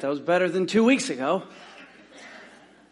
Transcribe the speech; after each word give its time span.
that 0.00 0.08
was 0.08 0.20
better 0.20 0.48
than 0.48 0.66
two 0.66 0.82
weeks 0.82 1.10
ago. 1.10 1.42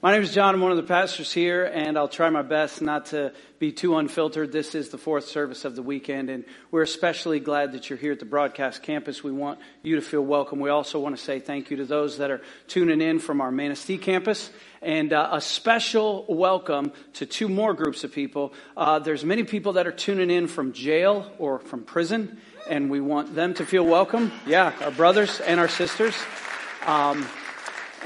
My 0.02 0.12
name 0.12 0.22
is 0.22 0.32
John. 0.32 0.54
I'm 0.54 0.60
one 0.60 0.72
of 0.72 0.76
the 0.76 0.82
pastors 0.82 1.32
here, 1.32 1.64
and 1.64 1.96
I'll 1.96 2.06
try 2.06 2.28
my 2.28 2.42
best 2.42 2.82
not 2.82 3.06
to 3.06 3.32
be 3.58 3.72
too 3.72 3.96
unfiltered. 3.96 4.52
This 4.52 4.74
is 4.74 4.90
the 4.90 4.98
fourth 4.98 5.26
service 5.26 5.64
of 5.64 5.74
the 5.74 5.82
weekend, 5.82 6.28
and 6.28 6.44
we're 6.70 6.82
especially 6.82 7.40
glad 7.40 7.72
that 7.72 7.88
you're 7.88 7.98
here 7.98 8.12
at 8.12 8.18
the 8.20 8.26
broadcast 8.26 8.82
campus. 8.82 9.24
We 9.24 9.32
want 9.32 9.58
you 9.82 9.96
to 9.96 10.02
feel 10.02 10.20
welcome. 10.20 10.60
We 10.60 10.68
also 10.68 11.00
want 11.00 11.16
to 11.16 11.22
say 11.22 11.40
thank 11.40 11.70
you 11.70 11.78
to 11.78 11.86
those 11.86 12.18
that 12.18 12.30
are 12.30 12.42
tuning 12.66 13.00
in 13.00 13.18
from 13.20 13.40
our 13.40 13.50
Manistee 13.50 13.96
campus, 13.96 14.50
and 14.82 15.12
uh, 15.14 15.30
a 15.32 15.40
special 15.40 16.26
welcome 16.28 16.92
to 17.14 17.24
two 17.24 17.48
more 17.48 17.72
groups 17.72 18.04
of 18.04 18.12
people. 18.12 18.52
Uh, 18.76 18.98
there's 18.98 19.24
many 19.24 19.44
people 19.44 19.72
that 19.72 19.86
are 19.86 19.92
tuning 19.92 20.30
in 20.30 20.46
from 20.46 20.74
jail 20.74 21.32
or 21.38 21.58
from 21.58 21.84
prison, 21.84 22.38
and 22.68 22.90
we 22.90 23.00
want 23.00 23.34
them 23.34 23.54
to 23.54 23.64
feel 23.64 23.84
welcome. 23.84 24.30
Yeah, 24.46 24.74
our 24.82 24.90
brothers 24.90 25.40
and 25.40 25.58
our 25.58 25.68
sisters. 25.68 26.14
Um, 26.88 27.28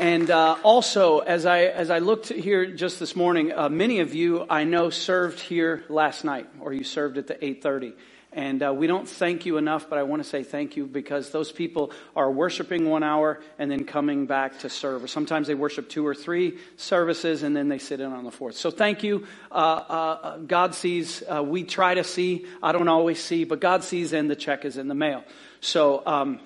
and 0.01 0.29
uh, 0.29 0.57
also, 0.65 1.21
as 1.21 1.47
I 1.47 1.67
as 1.67 1.89
I 1.89 2.01
looked 2.01 2.31
here 2.31 2.67
just 2.67 2.99
this 2.99 3.15
morning, 3.15 3.53
uh, 3.53 3.69
many 3.69 4.01
of 4.01 4.13
you 4.13 4.45
I 4.51 4.65
know 4.65 4.91
served 4.91 5.39
here 5.39 5.85
last 5.89 6.25
night, 6.25 6.49
or 6.59 6.73
you 6.73 6.83
served 6.83 7.17
at 7.17 7.29
the 7.29 7.45
eight 7.45 7.63
thirty. 7.63 7.93
And 8.33 8.61
uh, 8.61 8.75
we 8.75 8.89
don't 8.89 9.09
thank 9.09 9.47
you 9.47 9.57
enough, 9.57 9.89
but 9.89 10.01
I 10.01 10.03
want 10.03 10.21
to 10.25 10.29
say 10.29 10.43
thank 10.43 10.77
you 10.77 10.87
because 10.87 11.31
those 11.31 11.53
people 11.53 11.93
are 12.17 12.29
worshiping 12.29 12.89
one 12.89 13.05
hour 13.05 13.41
and 13.57 13.71
then 13.71 13.85
coming 13.85 14.27
back 14.27 14.59
to 14.61 14.69
serve. 14.69 15.05
Or 15.05 15.07
sometimes 15.07 15.47
they 15.47 15.55
worship 15.55 15.89
two 15.89 16.05
or 16.05 16.15
three 16.15 16.59
services 16.77 17.45
and 17.45 17.55
then 17.55 17.69
they 17.69 17.79
sit 17.79 18.01
in 18.01 18.11
on 18.11 18.25
the 18.25 18.33
fourth. 18.33 18.57
So 18.57 18.73
thank 18.73 19.05
you. 19.05 19.29
Uh, 19.49 19.55
uh, 19.55 20.37
God 20.39 20.75
sees. 20.75 21.23
Uh, 21.23 21.45
we 21.45 21.63
try 21.63 21.95
to 21.95 22.03
see. 22.03 22.47
I 22.61 22.73
don't 22.73 22.89
always 22.89 23.23
see, 23.23 23.45
but 23.45 23.61
God 23.61 23.85
sees, 23.85 24.13
and 24.13 24.29
the 24.29 24.35
check 24.35 24.65
is 24.65 24.77
in 24.77 24.89
the 24.89 24.97
mail. 24.97 25.23
So. 25.61 26.03
Um, 26.05 26.41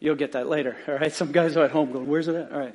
You'll 0.00 0.16
get 0.16 0.32
that 0.32 0.48
later, 0.48 0.76
all 0.86 0.94
right? 0.94 1.12
Some 1.12 1.32
guys 1.32 1.56
are 1.56 1.64
at 1.64 1.70
home 1.70 1.92
going, 1.92 2.06
Where's 2.06 2.28
it 2.28 2.36
at? 2.36 2.52
All 2.52 2.58
right. 2.58 2.74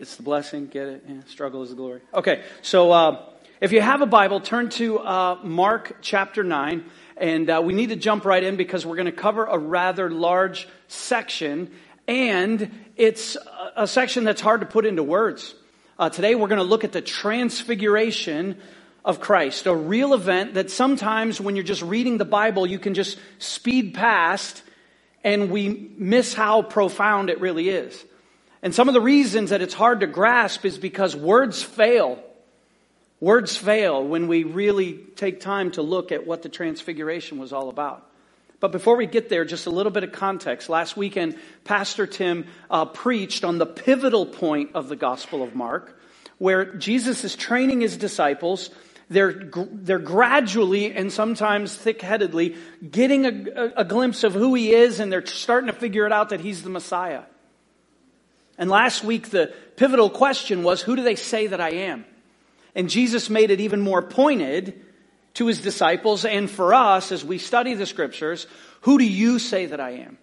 It's 0.00 0.16
the 0.16 0.22
blessing, 0.22 0.66
get 0.66 0.88
it? 0.88 1.04
Yeah, 1.08 1.16
struggle 1.26 1.62
is 1.62 1.70
the 1.70 1.76
glory. 1.76 2.00
Okay, 2.12 2.42
so 2.62 2.90
uh, 2.90 3.22
if 3.60 3.70
you 3.70 3.80
have 3.80 4.00
a 4.00 4.06
Bible, 4.06 4.40
turn 4.40 4.68
to 4.70 4.98
uh, 4.98 5.38
Mark 5.42 5.98
chapter 6.00 6.42
9. 6.42 6.84
And 7.16 7.48
uh, 7.48 7.62
we 7.64 7.74
need 7.74 7.90
to 7.90 7.96
jump 7.96 8.24
right 8.24 8.42
in 8.42 8.56
because 8.56 8.84
we're 8.84 8.96
going 8.96 9.06
to 9.06 9.12
cover 9.12 9.44
a 9.44 9.56
rather 9.56 10.10
large 10.10 10.66
section. 10.88 11.70
And 12.08 12.70
it's 12.96 13.36
a- 13.36 13.82
a 13.82 13.86
section 13.86 14.24
that's 14.24 14.40
hard 14.40 14.60
to 14.62 14.66
put 14.66 14.84
into 14.84 15.04
words. 15.04 15.54
Uh, 15.96 16.10
today 16.10 16.34
we're 16.34 16.48
going 16.48 16.58
to 16.58 16.64
look 16.64 16.82
at 16.82 16.90
the 16.90 17.00
transfiguration 17.00 18.56
of 19.04 19.20
Christ, 19.20 19.66
a 19.66 19.74
real 19.74 20.12
event 20.12 20.54
that 20.54 20.70
sometimes 20.72 21.40
when 21.40 21.54
you're 21.54 21.64
just 21.64 21.82
reading 21.82 22.18
the 22.18 22.24
Bible, 22.24 22.66
you 22.66 22.80
can 22.80 22.94
just 22.94 23.16
speed 23.38 23.94
past 23.94 24.63
and 25.24 25.50
we 25.50 25.90
miss 25.96 26.34
how 26.34 26.62
profound 26.62 27.30
it 27.30 27.40
really 27.40 27.70
is. 27.70 28.04
And 28.62 28.74
some 28.74 28.88
of 28.88 28.94
the 28.94 29.00
reasons 29.00 29.50
that 29.50 29.62
it's 29.62 29.74
hard 29.74 30.00
to 30.00 30.06
grasp 30.06 30.64
is 30.64 30.78
because 30.78 31.16
words 31.16 31.62
fail. 31.62 32.22
Words 33.20 33.56
fail 33.56 34.04
when 34.06 34.28
we 34.28 34.44
really 34.44 34.94
take 35.16 35.40
time 35.40 35.70
to 35.72 35.82
look 35.82 36.12
at 36.12 36.26
what 36.26 36.42
the 36.42 36.48
transfiguration 36.48 37.38
was 37.38 37.52
all 37.52 37.68
about. 37.70 38.06
But 38.60 38.72
before 38.72 38.96
we 38.96 39.06
get 39.06 39.28
there, 39.28 39.44
just 39.44 39.66
a 39.66 39.70
little 39.70 39.92
bit 39.92 40.04
of 40.04 40.12
context. 40.12 40.68
Last 40.68 40.96
weekend, 40.96 41.36
Pastor 41.64 42.06
Tim 42.06 42.46
uh, 42.70 42.86
preached 42.86 43.44
on 43.44 43.58
the 43.58 43.66
pivotal 43.66 44.24
point 44.24 44.70
of 44.74 44.88
the 44.88 44.96
Gospel 44.96 45.42
of 45.42 45.54
Mark, 45.54 46.00
where 46.38 46.64
Jesus 46.74 47.24
is 47.24 47.36
training 47.36 47.82
his 47.82 47.96
disciples. 47.96 48.70
They're, 49.10 49.50
they're 49.72 49.98
gradually 49.98 50.92
and 50.92 51.12
sometimes 51.12 51.74
thick 51.74 52.00
headedly 52.00 52.56
getting 52.90 53.26
a, 53.26 53.72
a, 53.76 53.84
glimpse 53.84 54.24
of 54.24 54.32
who 54.32 54.54
he 54.54 54.72
is, 54.72 54.98
and 54.98 55.12
they're 55.12 55.26
starting 55.26 55.66
to 55.66 55.74
figure 55.74 56.06
it 56.06 56.12
out 56.12 56.30
that 56.30 56.40
he's 56.40 56.62
the 56.62 56.70
Messiah. 56.70 57.22
And 58.56 58.70
last 58.70 59.04
week, 59.04 59.30
the 59.30 59.52
pivotal 59.76 60.08
question 60.08 60.62
was 60.62 60.80
who 60.80 60.96
do 60.96 61.02
they 61.02 61.16
say 61.16 61.48
that 61.48 61.60
I 61.60 61.70
am? 61.70 62.04
And 62.74 62.88
Jesus 62.88 63.28
made 63.28 63.50
it 63.50 63.60
even 63.60 63.80
more 63.80 64.02
pointed 64.02 64.80
to 65.34 65.46
his 65.46 65.60
disciples 65.60 66.24
and 66.24 66.50
for 66.50 66.72
us 66.72 67.12
as 67.12 67.24
we 67.24 67.38
study 67.38 67.74
the 67.74 67.86
scriptures 67.86 68.46
who 68.82 68.98
do 68.98 69.04
you 69.04 69.38
say 69.38 69.64
that 69.66 69.80
I 69.80 69.92
am? 69.92 70.18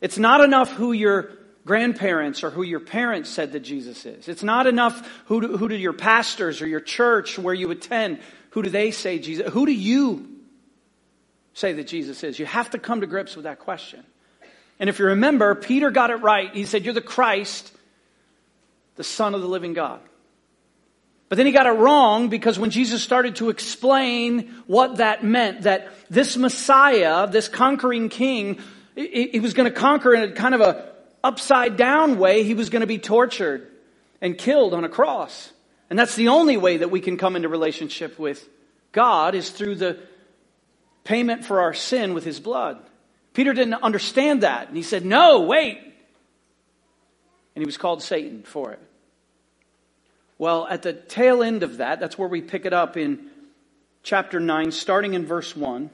It's 0.00 0.18
not 0.18 0.40
enough 0.40 0.72
who 0.72 0.90
your 0.92 1.30
grandparents 1.68 2.42
or 2.42 2.48
who 2.48 2.62
your 2.62 2.80
parents 2.80 3.28
said 3.28 3.52
that 3.52 3.60
Jesus 3.60 4.06
is. 4.06 4.26
It's 4.26 4.42
not 4.42 4.66
enough 4.66 5.06
who 5.26 5.42
do, 5.42 5.56
who 5.58 5.68
do 5.68 5.76
your 5.76 5.92
pastors 5.92 6.62
or 6.62 6.66
your 6.66 6.80
church 6.80 7.38
where 7.38 7.52
you 7.52 7.70
attend, 7.70 8.20
who 8.50 8.62
do 8.62 8.70
they 8.70 8.90
say 8.90 9.18
Jesus? 9.18 9.52
Who 9.52 9.66
do 9.66 9.72
you 9.72 10.26
say 11.52 11.74
that 11.74 11.86
Jesus 11.86 12.24
is? 12.24 12.38
You 12.38 12.46
have 12.46 12.70
to 12.70 12.78
come 12.78 13.02
to 13.02 13.06
grips 13.06 13.36
with 13.36 13.44
that 13.44 13.58
question. 13.58 14.02
And 14.80 14.88
if 14.88 14.98
you 14.98 15.04
remember, 15.04 15.54
Peter 15.54 15.90
got 15.90 16.08
it 16.08 16.16
right. 16.16 16.54
He 16.54 16.64
said, 16.64 16.86
You're 16.86 16.94
the 16.94 17.02
Christ, 17.02 17.70
the 18.96 19.04
Son 19.04 19.34
of 19.34 19.42
the 19.42 19.48
living 19.48 19.74
God. 19.74 20.00
But 21.28 21.36
then 21.36 21.44
he 21.44 21.52
got 21.52 21.66
it 21.66 21.72
wrong 21.72 22.30
because 22.30 22.58
when 22.58 22.70
Jesus 22.70 23.02
started 23.02 23.36
to 23.36 23.50
explain 23.50 24.62
what 24.66 24.96
that 24.96 25.22
meant, 25.22 25.62
that 25.62 25.92
this 26.08 26.38
Messiah, 26.38 27.26
this 27.26 27.46
conquering 27.46 28.08
king, 28.08 28.58
he 28.96 29.38
was 29.38 29.52
going 29.52 29.70
to 29.70 29.78
conquer 29.78 30.14
in 30.14 30.22
a 30.22 30.32
kind 30.32 30.54
of 30.54 30.62
a 30.62 30.88
upside 31.28 31.76
down 31.76 32.18
way. 32.18 32.42
He 32.42 32.54
was 32.54 32.70
going 32.70 32.80
to 32.80 32.86
be 32.86 32.98
tortured 32.98 33.68
and 34.20 34.36
killed 34.36 34.72
on 34.72 34.84
a 34.84 34.88
cross. 34.88 35.52
And 35.90 35.98
that's 35.98 36.16
the 36.16 36.28
only 36.28 36.56
way 36.56 36.78
that 36.78 36.90
we 36.90 37.00
can 37.00 37.18
come 37.18 37.36
into 37.36 37.48
relationship 37.48 38.18
with 38.18 38.46
God 38.92 39.34
is 39.34 39.50
through 39.50 39.76
the 39.76 39.98
payment 41.04 41.44
for 41.44 41.60
our 41.60 41.74
sin 41.74 42.14
with 42.14 42.24
his 42.24 42.40
blood. 42.40 42.78
Peter 43.34 43.52
didn't 43.52 43.74
understand 43.74 44.42
that. 44.42 44.68
And 44.68 44.76
he 44.76 44.82
said, 44.82 45.04
No, 45.04 45.42
wait. 45.42 45.78
And 45.78 47.62
he 47.62 47.66
was 47.66 47.76
called 47.76 48.02
Satan 48.02 48.42
for 48.42 48.72
it. 48.72 48.80
Well, 50.38 50.66
at 50.68 50.82
the 50.82 50.92
tail 50.92 51.42
end 51.42 51.62
of 51.62 51.76
that, 51.78 52.00
that's 52.00 52.16
where 52.16 52.28
we 52.28 52.40
pick 52.40 52.64
it 52.64 52.72
up 52.72 52.96
in 52.96 53.28
chapter 54.02 54.40
9, 54.40 54.72
starting 54.72 55.14
in 55.14 55.26
verse 55.26 55.54
1. 55.54 55.90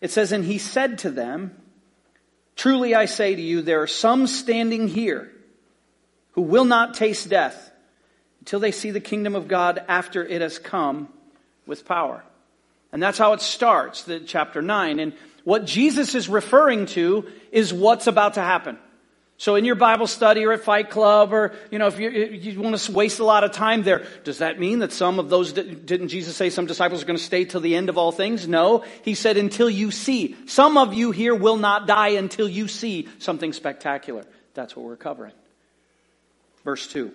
It 0.00 0.10
says, 0.10 0.32
And 0.32 0.44
he 0.44 0.58
said 0.58 0.98
to 0.98 1.10
them, 1.10 1.56
Truly 2.58 2.92
I 2.92 3.04
say 3.04 3.36
to 3.36 3.40
you, 3.40 3.62
there 3.62 3.82
are 3.82 3.86
some 3.86 4.26
standing 4.26 4.88
here 4.88 5.30
who 6.32 6.42
will 6.42 6.64
not 6.64 6.94
taste 6.94 7.28
death 7.28 7.70
until 8.40 8.58
they 8.58 8.72
see 8.72 8.90
the 8.90 8.98
kingdom 8.98 9.36
of 9.36 9.46
God 9.46 9.80
after 9.86 10.26
it 10.26 10.42
has 10.42 10.58
come 10.58 11.08
with 11.68 11.84
power. 11.84 12.24
And 12.90 13.00
that's 13.00 13.16
how 13.16 13.32
it 13.34 13.42
starts, 13.42 14.02
the 14.02 14.18
chapter 14.18 14.60
9. 14.60 14.98
And 14.98 15.12
what 15.44 15.66
Jesus 15.66 16.16
is 16.16 16.28
referring 16.28 16.86
to 16.86 17.30
is 17.52 17.72
what's 17.72 18.08
about 18.08 18.34
to 18.34 18.42
happen. 18.42 18.76
So 19.40 19.54
in 19.54 19.64
your 19.64 19.76
Bible 19.76 20.08
study 20.08 20.44
or 20.44 20.52
at 20.52 20.64
Fight 20.64 20.90
Club 20.90 21.32
or, 21.32 21.54
you 21.70 21.78
know, 21.78 21.86
if 21.86 22.00
you, 22.00 22.10
you 22.10 22.60
want 22.60 22.76
to 22.76 22.92
waste 22.92 23.20
a 23.20 23.24
lot 23.24 23.44
of 23.44 23.52
time 23.52 23.84
there, 23.84 24.04
does 24.24 24.38
that 24.38 24.58
mean 24.58 24.80
that 24.80 24.92
some 24.92 25.20
of 25.20 25.30
those, 25.30 25.52
didn't 25.52 26.08
Jesus 26.08 26.34
say 26.34 26.50
some 26.50 26.66
disciples 26.66 27.04
are 27.04 27.06
going 27.06 27.16
to 27.16 27.22
stay 27.22 27.44
till 27.44 27.60
the 27.60 27.76
end 27.76 27.88
of 27.88 27.96
all 27.96 28.10
things? 28.10 28.48
No. 28.48 28.84
He 29.02 29.14
said 29.14 29.36
until 29.36 29.70
you 29.70 29.92
see. 29.92 30.34
Some 30.46 30.76
of 30.76 30.92
you 30.92 31.12
here 31.12 31.36
will 31.36 31.56
not 31.56 31.86
die 31.86 32.08
until 32.08 32.48
you 32.48 32.66
see 32.66 33.08
something 33.20 33.52
spectacular. 33.52 34.24
That's 34.54 34.74
what 34.74 34.84
we're 34.84 34.96
covering. 34.96 35.34
Verse 36.64 36.88
2. 36.88 37.12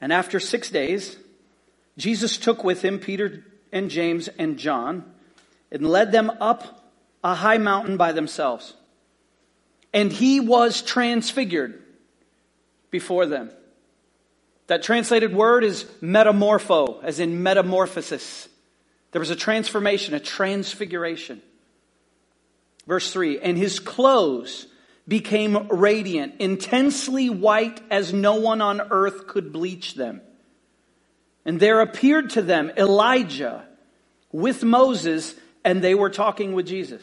And 0.00 0.12
after 0.12 0.38
six 0.38 0.70
days, 0.70 1.16
Jesus 1.98 2.38
took 2.38 2.62
with 2.62 2.82
him 2.82 3.00
Peter 3.00 3.44
and 3.72 3.90
James 3.90 4.28
and 4.28 4.58
John 4.58 5.12
and 5.72 5.84
led 5.84 6.12
them 6.12 6.30
up 6.40 6.92
a 7.24 7.34
high 7.34 7.58
mountain 7.58 7.96
by 7.96 8.12
themselves. 8.12 8.74
And 9.92 10.12
he 10.12 10.40
was 10.40 10.82
transfigured 10.82 11.82
before 12.90 13.26
them. 13.26 13.50
That 14.68 14.82
translated 14.82 15.34
word 15.34 15.64
is 15.64 15.84
metamorpho, 16.00 17.02
as 17.02 17.18
in 17.18 17.42
metamorphosis. 17.42 18.48
There 19.12 19.18
was 19.18 19.30
a 19.30 19.36
transformation, 19.36 20.14
a 20.14 20.20
transfiguration. 20.20 21.42
Verse 22.86 23.12
3 23.12 23.40
And 23.40 23.58
his 23.58 23.80
clothes 23.80 24.66
became 25.08 25.68
radiant, 25.68 26.34
intensely 26.38 27.28
white 27.28 27.80
as 27.90 28.12
no 28.12 28.36
one 28.36 28.60
on 28.60 28.80
earth 28.80 29.26
could 29.26 29.52
bleach 29.52 29.94
them. 29.94 30.20
And 31.44 31.58
there 31.58 31.80
appeared 31.80 32.30
to 32.30 32.42
them 32.42 32.70
Elijah 32.76 33.66
with 34.30 34.62
Moses, 34.62 35.34
and 35.64 35.82
they 35.82 35.94
were 35.96 36.10
talking 36.10 36.52
with 36.52 36.66
Jesus. 36.66 37.02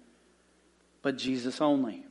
but 1.01 1.17
Jesus 1.17 1.61
only. 1.61 2.05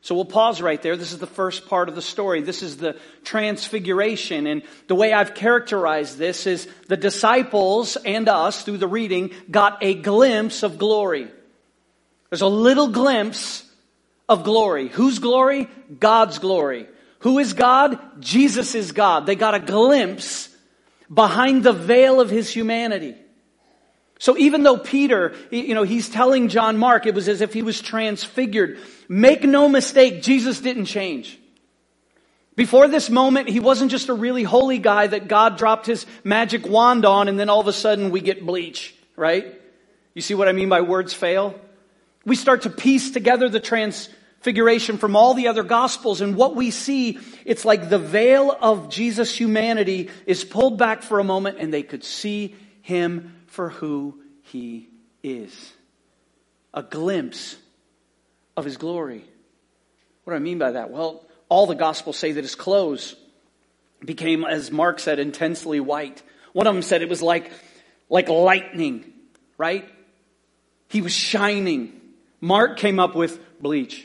So 0.00 0.14
we'll 0.14 0.26
pause 0.26 0.60
right 0.60 0.82
there. 0.82 0.98
This 0.98 1.12
is 1.12 1.18
the 1.18 1.26
first 1.26 1.66
part 1.66 1.88
of 1.88 1.94
the 1.94 2.02
story. 2.02 2.42
This 2.42 2.62
is 2.62 2.76
the 2.76 2.98
transfiguration. 3.24 4.46
And 4.46 4.62
the 4.86 4.94
way 4.94 5.14
I've 5.14 5.34
characterized 5.34 6.18
this 6.18 6.46
is 6.46 6.68
the 6.88 6.96
disciples 6.98 7.96
and 7.96 8.28
us, 8.28 8.64
through 8.64 8.78
the 8.78 8.86
reading, 8.86 9.30
got 9.50 9.82
a 9.82 9.94
glimpse 9.94 10.62
of 10.62 10.76
glory. 10.76 11.28
There's 12.28 12.42
a 12.42 12.46
little 12.46 12.88
glimpse 12.88 13.64
of 14.28 14.44
glory. 14.44 14.88
Whose 14.88 15.20
glory? 15.20 15.68
God's 15.98 16.38
glory. 16.38 16.86
Who 17.20 17.38
is 17.38 17.54
God? 17.54 17.98
Jesus 18.20 18.74
is 18.74 18.92
God. 18.92 19.24
They 19.24 19.36
got 19.36 19.54
a 19.54 19.60
glimpse 19.60 20.54
behind 21.12 21.62
the 21.62 21.72
veil 21.72 22.20
of 22.20 22.28
his 22.28 22.50
humanity. 22.50 23.14
So 24.18 24.36
even 24.38 24.62
though 24.62 24.78
Peter, 24.78 25.34
you 25.50 25.74
know, 25.74 25.82
he's 25.82 26.08
telling 26.08 26.48
John 26.48 26.78
Mark, 26.78 27.06
it 27.06 27.14
was 27.14 27.28
as 27.28 27.40
if 27.40 27.52
he 27.52 27.62
was 27.62 27.80
transfigured. 27.80 28.78
Make 29.08 29.42
no 29.42 29.68
mistake, 29.68 30.22
Jesus 30.22 30.60
didn't 30.60 30.86
change. 30.86 31.38
Before 32.56 32.86
this 32.86 33.10
moment, 33.10 33.48
he 33.48 33.58
wasn't 33.58 33.90
just 33.90 34.08
a 34.08 34.14
really 34.14 34.44
holy 34.44 34.78
guy 34.78 35.08
that 35.08 35.26
God 35.26 35.58
dropped 35.58 35.86
his 35.86 36.06
magic 36.22 36.66
wand 36.66 37.04
on 37.04 37.26
and 37.26 37.38
then 37.38 37.50
all 37.50 37.60
of 37.60 37.66
a 37.66 37.72
sudden 37.72 38.10
we 38.10 38.20
get 38.20 38.46
bleach, 38.46 38.94
right? 39.16 39.60
You 40.14 40.22
see 40.22 40.34
what 40.34 40.48
I 40.48 40.52
mean 40.52 40.68
by 40.68 40.80
words 40.82 41.12
fail? 41.12 41.58
We 42.24 42.36
start 42.36 42.62
to 42.62 42.70
piece 42.70 43.10
together 43.10 43.48
the 43.48 43.58
transfiguration 43.58 44.98
from 44.98 45.16
all 45.16 45.34
the 45.34 45.48
other 45.48 45.64
gospels 45.64 46.20
and 46.20 46.36
what 46.36 46.54
we 46.54 46.70
see, 46.70 47.18
it's 47.44 47.64
like 47.64 47.90
the 47.90 47.98
veil 47.98 48.56
of 48.60 48.88
Jesus' 48.88 49.36
humanity 49.36 50.10
is 50.24 50.44
pulled 50.44 50.78
back 50.78 51.02
for 51.02 51.18
a 51.18 51.24
moment 51.24 51.58
and 51.58 51.74
they 51.74 51.82
could 51.82 52.04
see 52.04 52.54
him 52.82 53.33
for 53.54 53.68
who 53.70 54.20
he 54.42 54.88
is. 55.22 55.72
A 56.74 56.82
glimpse 56.82 57.56
of 58.56 58.64
his 58.64 58.76
glory. 58.76 59.24
What 60.24 60.32
do 60.32 60.36
I 60.36 60.40
mean 60.40 60.58
by 60.58 60.72
that? 60.72 60.90
Well, 60.90 61.24
all 61.48 61.66
the 61.66 61.76
gospels 61.76 62.18
say 62.18 62.32
that 62.32 62.42
his 62.42 62.56
clothes 62.56 63.14
became, 64.04 64.44
as 64.44 64.72
Mark 64.72 64.98
said, 64.98 65.20
intensely 65.20 65.78
white. 65.78 66.20
One 66.52 66.66
of 66.66 66.74
them 66.74 66.82
said 66.82 67.00
it 67.02 67.08
was 67.08 67.22
like, 67.22 67.52
like 68.10 68.28
lightning, 68.28 69.04
right? 69.56 69.88
He 70.88 71.00
was 71.00 71.12
shining. 71.12 72.00
Mark 72.40 72.76
came 72.76 72.98
up 72.98 73.14
with 73.14 73.38
bleach, 73.60 74.04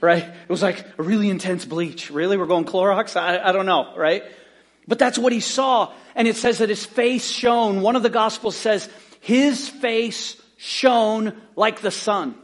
right? 0.00 0.22
It 0.22 0.48
was 0.48 0.62
like 0.62 0.86
a 0.96 1.02
really 1.02 1.28
intense 1.28 1.64
bleach. 1.64 2.10
Really? 2.10 2.36
We're 2.36 2.46
going 2.46 2.66
Clorox? 2.66 3.16
I, 3.16 3.38
I 3.40 3.50
don't 3.50 3.66
know, 3.66 3.94
right? 3.96 4.22
But 4.88 4.98
that's 4.98 5.18
what 5.18 5.32
he 5.32 5.40
saw. 5.40 5.92
And 6.14 6.26
it 6.26 6.34
says 6.34 6.58
that 6.58 6.70
his 6.70 6.84
face 6.84 7.30
shone. 7.30 7.82
One 7.82 7.94
of 7.94 8.02
the 8.02 8.08
gospels 8.08 8.56
says 8.56 8.88
his 9.20 9.68
face 9.68 10.40
shone 10.56 11.40
like 11.54 11.82
the 11.82 11.90
sun. 11.90 12.34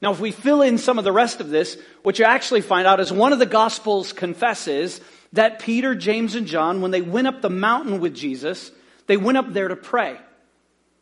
Now, 0.00 0.12
if 0.12 0.20
we 0.20 0.30
fill 0.30 0.62
in 0.62 0.78
some 0.78 0.98
of 0.98 1.04
the 1.04 1.10
rest 1.10 1.40
of 1.40 1.48
this, 1.48 1.76
what 2.02 2.18
you 2.18 2.24
actually 2.24 2.60
find 2.60 2.86
out 2.86 3.00
is 3.00 3.12
one 3.12 3.32
of 3.32 3.40
the 3.40 3.46
gospels 3.46 4.12
confesses 4.12 5.00
that 5.32 5.58
Peter, 5.58 5.94
James, 5.94 6.34
and 6.34 6.46
John, 6.46 6.82
when 6.82 6.92
they 6.92 7.00
went 7.00 7.26
up 7.26 7.40
the 7.40 7.50
mountain 7.50 7.98
with 7.98 8.14
Jesus, 8.14 8.70
they 9.06 9.16
went 9.16 9.38
up 9.38 9.52
there 9.52 9.68
to 9.68 9.76
pray. 9.76 10.18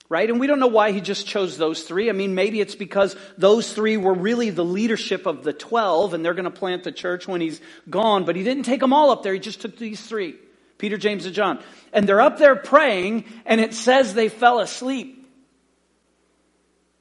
Right? 0.09 0.31
And 0.31 0.39
we 0.39 0.47
don't 0.47 0.61
know 0.61 0.69
why 0.69 0.93
he 0.93 1.01
just 1.01 1.27
chose 1.27 1.59
those 1.59 1.83
three. 1.83 2.09
I 2.09 2.13
mean, 2.13 2.35
maybe 2.35 2.61
it's 2.61 2.77
because 2.77 3.17
those 3.37 3.73
three 3.73 3.97
were 3.97 4.15
really 4.15 4.51
the 4.51 4.65
leadership 4.65 5.27
of 5.27 5.43
the 5.43 5.53
12 5.53 6.15
and 6.15 6.25
they're 6.25 6.35
going 6.35 6.45
to 6.45 6.51
plant 6.51 6.85
the 6.85 6.93
church 6.93 7.27
when 7.27 7.41
he's 7.41 7.61
gone. 7.91 8.25
But 8.25 8.37
he 8.37 8.45
didn't 8.45 8.63
take 8.63 8.79
them 8.79 8.93
all 8.93 9.11
up 9.11 9.25
there. 9.25 9.35
He 9.35 9.41
just 9.41 9.61
took 9.61 9.77
these 9.77 10.01
three 10.01 10.37
Peter, 10.79 10.97
James, 10.97 11.27
and 11.27 11.35
John. 11.35 11.63
And 11.93 12.09
they're 12.09 12.21
up 12.21 12.39
there 12.39 12.55
praying 12.55 13.25
and 13.47 13.61
it 13.61 13.75
says 13.75 14.15
they 14.15 14.29
fell 14.29 14.61
asleep. 14.61 15.27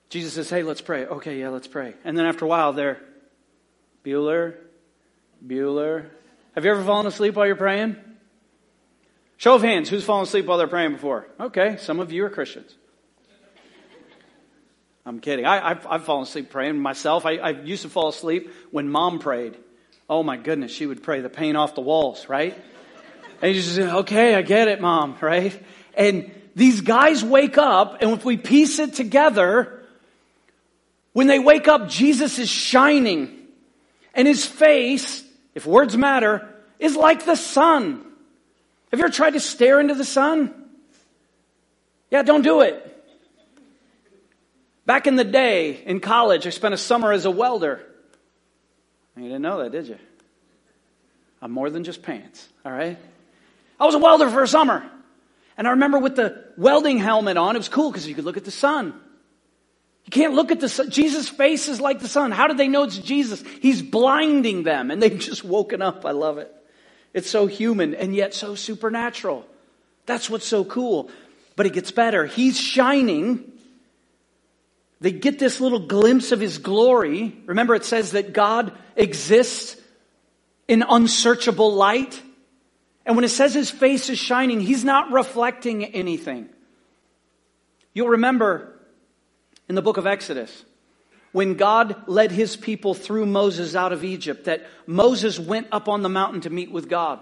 Jesus 0.09 0.33
says, 0.33 0.49
Hey, 0.49 0.63
let's 0.63 0.81
pray. 0.81 1.05
Okay, 1.05 1.39
yeah, 1.39 1.49
let's 1.49 1.67
pray. 1.67 1.93
And 2.03 2.17
then 2.17 2.25
after 2.25 2.45
a 2.45 2.47
while, 2.47 2.73
they're 2.73 3.01
Bueller, 4.03 4.55
Bueller. 5.45 6.05
Have 6.53 6.63
you 6.63 6.71
ever 6.71 6.83
fallen 6.83 7.05
asleep 7.05 7.35
while 7.35 7.45
you're 7.45 7.55
praying? 7.55 7.97
Show 9.37 9.55
of 9.55 9.61
hands, 9.61 9.89
who's 9.89 10.05
fallen 10.05 10.23
asleep 10.23 10.45
while 10.45 10.57
they're 10.57 10.67
praying 10.67 10.93
before? 10.93 11.27
Okay, 11.39 11.77
some 11.77 11.99
of 11.99 12.11
you 12.13 12.23
are 12.25 12.29
Christians. 12.29 12.73
I'm 15.05 15.19
kidding. 15.19 15.45
I, 15.45 15.69
have 15.69 15.85
I've 15.87 16.03
fallen 16.03 16.23
asleep 16.23 16.49
praying 16.49 16.79
myself. 16.79 17.25
I, 17.25 17.37
I 17.37 17.49
used 17.51 17.83
to 17.83 17.89
fall 17.89 18.09
asleep 18.09 18.51
when 18.71 18.89
mom 18.89 19.19
prayed. 19.19 19.55
Oh 20.09 20.23
my 20.23 20.37
goodness, 20.37 20.71
she 20.71 20.85
would 20.85 21.03
pray 21.03 21.21
the 21.21 21.29
paint 21.29 21.57
off 21.57 21.75
the 21.75 21.81
walls, 21.81 22.27
right? 22.27 22.57
And 23.41 23.53
you 23.53 23.61
just 23.61 23.75
say, 23.75 23.89
okay, 23.89 24.35
I 24.35 24.41
get 24.41 24.67
it, 24.67 24.81
mom, 24.81 25.15
right? 25.21 25.59
And 25.95 26.31
these 26.55 26.81
guys 26.81 27.23
wake 27.23 27.57
up, 27.57 28.01
and 28.01 28.11
if 28.11 28.25
we 28.25 28.37
piece 28.37 28.79
it 28.79 28.93
together, 28.93 29.83
when 31.13 31.27
they 31.27 31.39
wake 31.39 31.67
up, 31.67 31.87
Jesus 31.89 32.39
is 32.39 32.49
shining. 32.49 33.47
And 34.13 34.27
his 34.27 34.45
face, 34.45 35.23
if 35.53 35.65
words 35.65 35.95
matter, 35.95 36.47
is 36.79 36.95
like 36.95 37.25
the 37.25 37.35
sun. 37.35 38.05
Have 38.91 38.99
you 38.99 39.05
ever 39.05 39.13
tried 39.13 39.31
to 39.31 39.39
stare 39.39 39.79
into 39.79 39.93
the 39.93 40.05
sun? 40.05 40.53
Yeah, 42.09 42.23
don't 42.23 42.41
do 42.41 42.61
it. 42.61 42.94
Back 44.85 45.07
in 45.07 45.15
the 45.15 45.23
day, 45.23 45.81
in 45.85 45.99
college, 45.99 46.45
I 46.45 46.51
spent 46.51 46.73
a 46.73 46.77
summer 46.77 47.11
as 47.11 47.25
a 47.25 47.31
welder. 47.31 47.81
You 49.17 49.23
didn't 49.23 49.41
know 49.41 49.63
that, 49.63 49.71
did 49.71 49.87
you? 49.87 49.97
I'm 51.41 51.51
more 51.51 51.69
than 51.69 51.83
just 51.83 52.03
pants, 52.03 52.47
all 52.63 52.71
right? 52.71 52.97
I 53.79 53.85
was 53.85 53.95
a 53.95 53.99
welder 53.99 54.29
for 54.29 54.43
a 54.43 54.47
summer. 54.47 54.89
And 55.57 55.67
I 55.67 55.71
remember 55.71 55.99
with 55.99 56.15
the 56.15 56.43
welding 56.57 56.97
helmet 56.97 57.37
on, 57.37 57.55
it 57.55 57.59
was 57.59 57.69
cool 57.69 57.89
because 57.89 58.07
you 58.07 58.13
could 58.13 58.25
look 58.25 58.37
at 58.37 58.45
the 58.45 58.51
sun. 58.51 58.93
You 60.05 60.11
can't 60.11 60.33
look 60.33 60.51
at 60.51 60.59
the 60.59 60.69
sun. 60.69 60.91
Jesus' 60.91 61.27
face 61.27 61.67
is 61.67 61.81
like 61.81 61.99
the 61.99 62.07
sun. 62.07 62.31
How 62.31 62.47
did 62.47 62.57
they 62.57 62.67
know 62.67 62.83
it's 62.83 62.97
Jesus? 62.97 63.43
He's 63.61 63.81
blinding 63.81 64.63
them 64.63 64.91
and 64.91 65.01
they've 65.01 65.17
just 65.19 65.43
woken 65.43 65.81
up. 65.81 66.05
I 66.05 66.11
love 66.11 66.37
it. 66.37 66.53
It's 67.13 67.29
so 67.29 67.47
human 67.47 67.95
and 67.95 68.13
yet 68.13 68.33
so 68.33 68.55
supernatural. 68.55 69.45
That's 70.05 70.29
what's 70.29 70.45
so 70.45 70.63
cool. 70.63 71.09
But 71.55 71.65
it 71.65 71.73
gets 71.73 71.91
better. 71.91 72.25
He's 72.25 72.59
shining 72.59 73.51
they 75.05 75.11
get 75.11 75.37
this 75.37 75.61
little 75.61 75.85
glimpse 75.85 76.31
of 76.31 76.39
his 76.39 76.57
glory. 76.57 77.37
Remember, 77.45 77.75
it 77.75 77.85
says 77.85 78.13
that 78.13 78.33
God 78.33 78.71
exists 78.95 79.79
in 80.67 80.81
unsearchable 80.81 81.75
light. 81.75 82.19
And 83.05 83.15
when 83.15 83.23
it 83.23 83.29
says 83.29 83.53
his 83.53 83.69
face 83.69 84.09
is 84.09 84.17
shining, 84.17 84.59
he's 84.59 84.83
not 84.83 85.11
reflecting 85.11 85.85
anything. 85.85 86.49
You'll 87.93 88.07
remember 88.09 88.79
in 89.69 89.75
the 89.75 89.83
book 89.83 89.97
of 89.97 90.07
Exodus, 90.07 90.65
when 91.33 91.53
God 91.53 92.07
led 92.07 92.31
his 92.31 92.57
people 92.57 92.95
through 92.95 93.27
Moses 93.27 93.75
out 93.75 93.93
of 93.93 94.03
Egypt, 94.03 94.45
that 94.45 94.65
Moses 94.87 95.39
went 95.39 95.67
up 95.71 95.87
on 95.87 96.01
the 96.01 96.09
mountain 96.09 96.41
to 96.41 96.49
meet 96.49 96.71
with 96.71 96.89
God. 96.89 97.19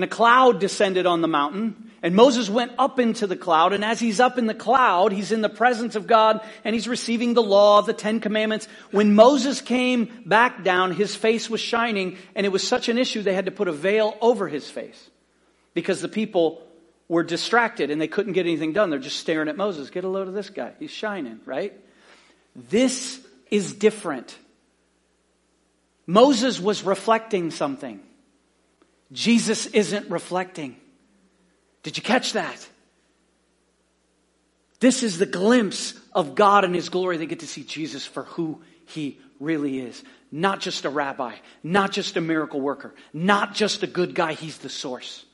And 0.00 0.04
a 0.06 0.08
cloud 0.08 0.60
descended 0.60 1.04
on 1.04 1.20
the 1.20 1.28
mountain, 1.28 1.90
and 2.02 2.16
Moses 2.16 2.48
went 2.48 2.72
up 2.78 2.98
into 2.98 3.26
the 3.26 3.36
cloud, 3.36 3.74
and 3.74 3.84
as 3.84 4.00
he's 4.00 4.18
up 4.18 4.38
in 4.38 4.46
the 4.46 4.54
cloud, 4.54 5.12
he's 5.12 5.30
in 5.30 5.42
the 5.42 5.50
presence 5.50 5.94
of 5.94 6.06
God, 6.06 6.40
and 6.64 6.74
he's 6.74 6.88
receiving 6.88 7.34
the 7.34 7.42
law, 7.42 7.80
of 7.80 7.84
the 7.84 7.92
Ten 7.92 8.18
Commandments. 8.18 8.66
When 8.92 9.14
Moses 9.14 9.60
came 9.60 10.22
back 10.24 10.64
down, 10.64 10.92
his 10.92 11.14
face 11.14 11.50
was 11.50 11.60
shining, 11.60 12.16
and 12.34 12.46
it 12.46 12.48
was 12.48 12.66
such 12.66 12.88
an 12.88 12.96
issue 12.96 13.20
they 13.20 13.34
had 13.34 13.44
to 13.44 13.50
put 13.50 13.68
a 13.68 13.72
veil 13.72 14.16
over 14.22 14.48
his 14.48 14.70
face. 14.70 15.10
Because 15.74 16.00
the 16.00 16.08
people 16.08 16.66
were 17.06 17.22
distracted 17.22 17.90
and 17.90 18.00
they 18.00 18.08
couldn't 18.08 18.32
get 18.32 18.46
anything 18.46 18.72
done. 18.72 18.88
They're 18.88 19.00
just 19.00 19.20
staring 19.20 19.50
at 19.50 19.56
Moses. 19.58 19.90
Get 19.90 20.04
a 20.04 20.08
load 20.08 20.28
of 20.28 20.32
this 20.32 20.48
guy. 20.48 20.72
He's 20.78 20.90
shining, 20.90 21.40
right? 21.44 21.78
This 22.56 23.20
is 23.50 23.74
different. 23.74 24.34
Moses 26.06 26.58
was 26.58 26.84
reflecting 26.84 27.50
something. 27.50 28.00
Jesus 29.12 29.66
isn't 29.66 30.10
reflecting. 30.10 30.76
Did 31.82 31.96
you 31.96 32.02
catch 32.02 32.34
that? 32.34 32.68
This 34.80 35.02
is 35.02 35.18
the 35.18 35.26
glimpse 35.26 35.94
of 36.12 36.34
God 36.34 36.64
and 36.64 36.74
His 36.74 36.88
glory. 36.88 37.16
They 37.16 37.26
get 37.26 37.40
to 37.40 37.46
see 37.46 37.64
Jesus 37.64 38.06
for 38.06 38.24
who 38.24 38.62
He 38.86 39.18
really 39.38 39.80
is. 39.80 40.02
Not 40.32 40.60
just 40.60 40.84
a 40.84 40.90
rabbi, 40.90 41.34
not 41.62 41.90
just 41.90 42.16
a 42.16 42.20
miracle 42.20 42.60
worker, 42.60 42.94
not 43.12 43.54
just 43.54 43.82
a 43.82 43.86
good 43.86 44.14
guy. 44.14 44.34
He's 44.34 44.58
the 44.58 44.68
source. 44.68 45.24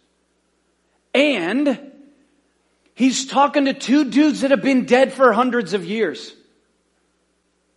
And 1.13 1.93
he's 2.95 3.27
talking 3.27 3.67
to 3.67 3.75
two 3.75 4.11
dudes 4.11 4.41
that 4.41 4.51
have 4.51 4.63
been 4.63 4.85
dead 4.85 5.13
for 5.13 5.33
hundreds 5.33 5.75
of 5.75 5.85
years. 5.85 6.35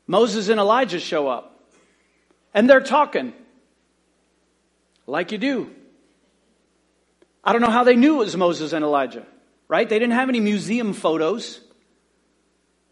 Moses 0.07 0.49
and 0.49 0.59
Elijah 0.59 0.99
show 0.99 1.27
up. 1.27 1.61
And 2.53 2.69
they're 2.69 2.81
talking. 2.81 3.33
Like 5.05 5.31
you 5.31 5.37
do. 5.37 5.71
I 7.43 7.53
don't 7.53 7.61
know 7.61 7.69
how 7.69 7.83
they 7.83 7.95
knew 7.95 8.15
it 8.15 8.25
was 8.25 8.37
Moses 8.37 8.73
and 8.73 8.83
Elijah, 8.83 9.25
right? 9.67 9.87
They 9.87 9.99
didn't 9.99 10.15
have 10.15 10.29
any 10.29 10.39
museum 10.39 10.93
photos. 10.93 11.61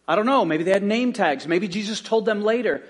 I 0.08 0.16
don't 0.16 0.26
know. 0.26 0.46
Maybe 0.46 0.64
they 0.64 0.72
had 0.72 0.84
name 0.84 1.14
tags. 1.14 1.48
Maybe 1.48 1.68
Jesus 1.68 2.00
told 2.00 2.26
them 2.26 2.44
later. 2.44 2.84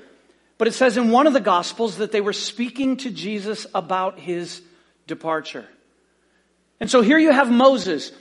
But 0.58 0.68
it 0.68 0.74
says 0.74 0.98
in 0.98 1.12
one 1.12 1.28
of 1.28 1.34
the 1.34 1.40
Gospels 1.40 1.98
that 1.98 2.12
they 2.12 2.22
were 2.22 2.34
speaking 2.34 2.98
to 2.98 3.10
Jesus 3.10 3.66
about 3.74 4.20
his 4.20 4.62
departure. 5.08 5.66
And 6.80 6.90
so 6.90 7.02
here 7.02 7.18
you 7.18 7.32
have 7.32 7.52
Moses. 7.52 8.12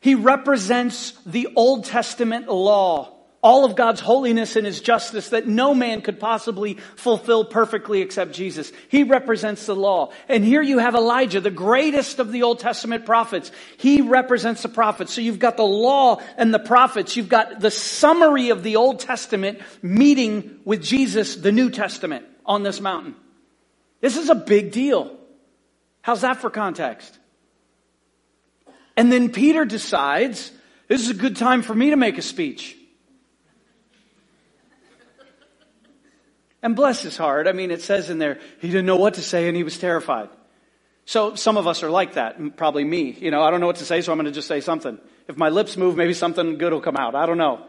He 0.00 0.14
represents 0.14 1.12
the 1.26 1.48
Old 1.56 1.84
Testament 1.84 2.48
law, 2.48 3.14
all 3.42 3.64
of 3.64 3.74
God's 3.74 4.00
holiness 4.00 4.56
and 4.56 4.66
his 4.66 4.80
justice 4.80 5.30
that 5.30 5.46
no 5.46 5.74
man 5.74 6.02
could 6.02 6.20
possibly 6.20 6.74
fulfill 6.96 7.44
perfectly 7.44 8.02
except 8.02 8.32
Jesus. 8.32 8.70
He 8.88 9.02
represents 9.02 9.64
the 9.64 9.74
law. 9.74 10.12
And 10.28 10.44
here 10.44 10.60
you 10.60 10.78
have 10.78 10.94
Elijah, 10.94 11.40
the 11.40 11.50
greatest 11.50 12.18
of 12.18 12.32
the 12.32 12.42
Old 12.42 12.60
Testament 12.60 13.06
prophets. 13.06 13.50
He 13.78 14.02
represents 14.02 14.62
the 14.62 14.68
prophets. 14.68 15.14
So 15.14 15.22
you've 15.22 15.38
got 15.38 15.56
the 15.56 15.62
law 15.62 16.20
and 16.36 16.52
the 16.52 16.58
prophets. 16.58 17.16
You've 17.16 17.30
got 17.30 17.60
the 17.60 17.70
summary 17.70 18.50
of 18.50 18.62
the 18.62 18.76
Old 18.76 19.00
Testament 19.00 19.60
meeting 19.80 20.60
with 20.66 20.82
Jesus, 20.82 21.36
the 21.36 21.52
New 21.52 21.70
Testament, 21.70 22.26
on 22.44 22.62
this 22.62 22.80
mountain. 22.80 23.14
This 24.02 24.18
is 24.18 24.28
a 24.28 24.34
big 24.34 24.70
deal. 24.70 25.16
How's 26.02 26.20
that 26.20 26.38
for 26.38 26.50
context? 26.50 27.18
And 28.98 29.10
then 29.10 29.30
Peter 29.30 29.64
decides, 29.64 30.52
this 30.88 31.00
is 31.00 31.08
a 31.08 31.14
good 31.14 31.36
time 31.36 31.62
for 31.62 31.74
me 31.74 31.88
to 31.90 31.96
make 31.96 32.18
a 32.18 32.22
speech. 32.22 32.76
And 36.62 36.76
bless 36.76 37.02
his 37.02 37.16
heart. 37.16 37.46
I 37.46 37.52
mean, 37.52 37.70
it 37.70 37.82
says 37.82 38.10
in 38.10 38.18
there, 38.18 38.38
he 38.60 38.68
didn't 38.68 38.86
know 38.86 38.96
what 38.96 39.14
to 39.14 39.22
say 39.22 39.48
and 39.48 39.56
he 39.56 39.62
was 39.62 39.78
terrified. 39.78 40.28
So 41.06 41.34
some 41.34 41.56
of 41.56 41.66
us 41.66 41.82
are 41.82 41.90
like 41.90 42.14
that, 42.14 42.56
probably 42.56 42.84
me. 42.84 43.16
You 43.18 43.30
know, 43.30 43.42
I 43.42 43.50
don't 43.50 43.60
know 43.60 43.66
what 43.66 43.76
to 43.76 43.84
say, 43.84 44.00
so 44.00 44.12
I'm 44.12 44.18
going 44.18 44.26
to 44.26 44.32
just 44.32 44.46
say 44.46 44.60
something. 44.60 44.98
If 45.26 45.36
my 45.36 45.48
lips 45.48 45.76
move, 45.76 45.96
maybe 45.96 46.14
something 46.14 46.58
good 46.58 46.72
will 46.72 46.80
come 46.80 46.96
out. 46.96 47.14
I 47.14 47.26
don't 47.26 47.38
know. 47.38 47.66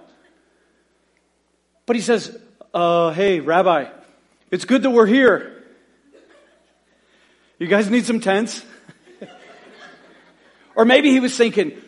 But 1.86 1.96
he 1.96 2.02
says, 2.02 2.38
uh, 2.74 3.12
hey, 3.12 3.40
Rabbi, 3.40 3.86
it's 4.52 4.66
good 4.66 4.84
that 4.84 4.90
we're 4.92 5.08
here. 5.08 5.64
You 7.58 7.68
guys 7.68 7.90
need 7.90 8.06
some 8.06 8.20
tents? 8.20 8.66
or 10.76 10.86
maybe 10.86 11.12
he 11.12 11.20
was 11.20 11.36
thinking, 11.36 11.82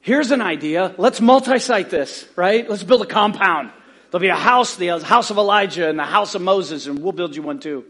here's 0.00 0.30
an 0.30 0.42
idea. 0.42 0.94
Let's 0.98 1.20
multi-site 1.20 1.90
this, 1.90 2.26
right? 2.36 2.68
Let's 2.68 2.84
build 2.84 3.02
a 3.02 3.06
compound. 3.06 3.72
There'll 4.10 4.20
be 4.20 4.28
a 4.28 4.34
house, 4.34 4.76
the 4.76 4.88
house 4.98 5.30
of 5.30 5.38
Elijah 5.38 5.88
and 5.88 5.98
the 5.98 6.04
house 6.04 6.34
of 6.34 6.42
Moses, 6.42 6.86
and 6.86 7.00
we'll 7.02 7.12
build 7.12 7.36
you 7.36 7.42
one 7.42 7.60
too. 7.60 7.84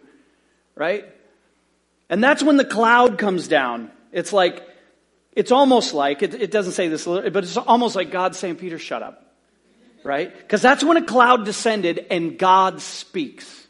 Right? 0.75 1.05
And 2.09 2.23
that's 2.23 2.43
when 2.43 2.57
the 2.57 2.65
cloud 2.65 3.19
comes 3.19 3.49
down. 3.49 3.91
It's 4.12 4.33
like, 4.33 4.67
it's 5.33 5.53
almost 5.53 5.95
like, 5.95 6.23
it, 6.23 6.35
it 6.35 6.50
doesn't 6.50 6.73
say 6.73 6.89
this, 6.89 7.05
but 7.05 7.37
it's 7.37 7.57
almost 7.57 7.97
like 7.97 8.11
God 8.11 8.35
saying, 8.35 8.57
Peter, 8.57 8.79
shut 8.79 9.03
up. 9.03 9.27
Right? 10.03 10.37
Because 10.37 10.62
that's 10.62 10.83
when 10.83 10.97
a 10.97 11.05
cloud 11.05 11.45
descended 11.45 12.07
and 12.11 12.39
God 12.39 12.81
speaks. 12.81 13.67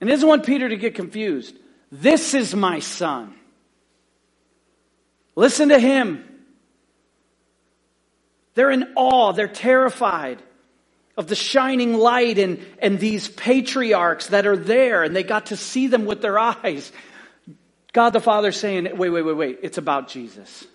And 0.00 0.10
doesn't 0.10 0.28
want 0.28 0.44
Peter 0.44 0.68
to 0.68 0.76
get 0.76 0.94
confused. 0.94 1.56
This 1.90 2.34
is 2.34 2.54
my 2.54 2.80
son. 2.80 3.34
Listen 5.36 5.70
to 5.70 5.78
him. 5.78 6.24
They're 8.54 8.70
in 8.70 8.92
awe. 8.96 9.32
They're 9.32 9.48
terrified 9.48 10.42
of 11.16 11.28
the 11.28 11.36
shining 11.36 11.94
light 11.94 12.38
and, 12.38 12.64
and 12.80 12.98
these 12.98 13.28
patriarchs 13.28 14.28
that 14.28 14.46
are 14.46 14.56
there, 14.56 15.04
and 15.04 15.14
they 15.14 15.22
got 15.22 15.46
to 15.46 15.56
see 15.56 15.86
them 15.86 16.06
with 16.06 16.22
their 16.22 16.38
eyes. 16.38 16.90
God 17.92 18.10
the 18.10 18.20
Father 18.20 18.50
saying, 18.50 18.96
wait, 18.96 19.10
wait, 19.10 19.22
wait, 19.22 19.36
wait. 19.36 19.58
It's 19.62 19.78
about 19.78 20.08
Jesus. 20.08 20.66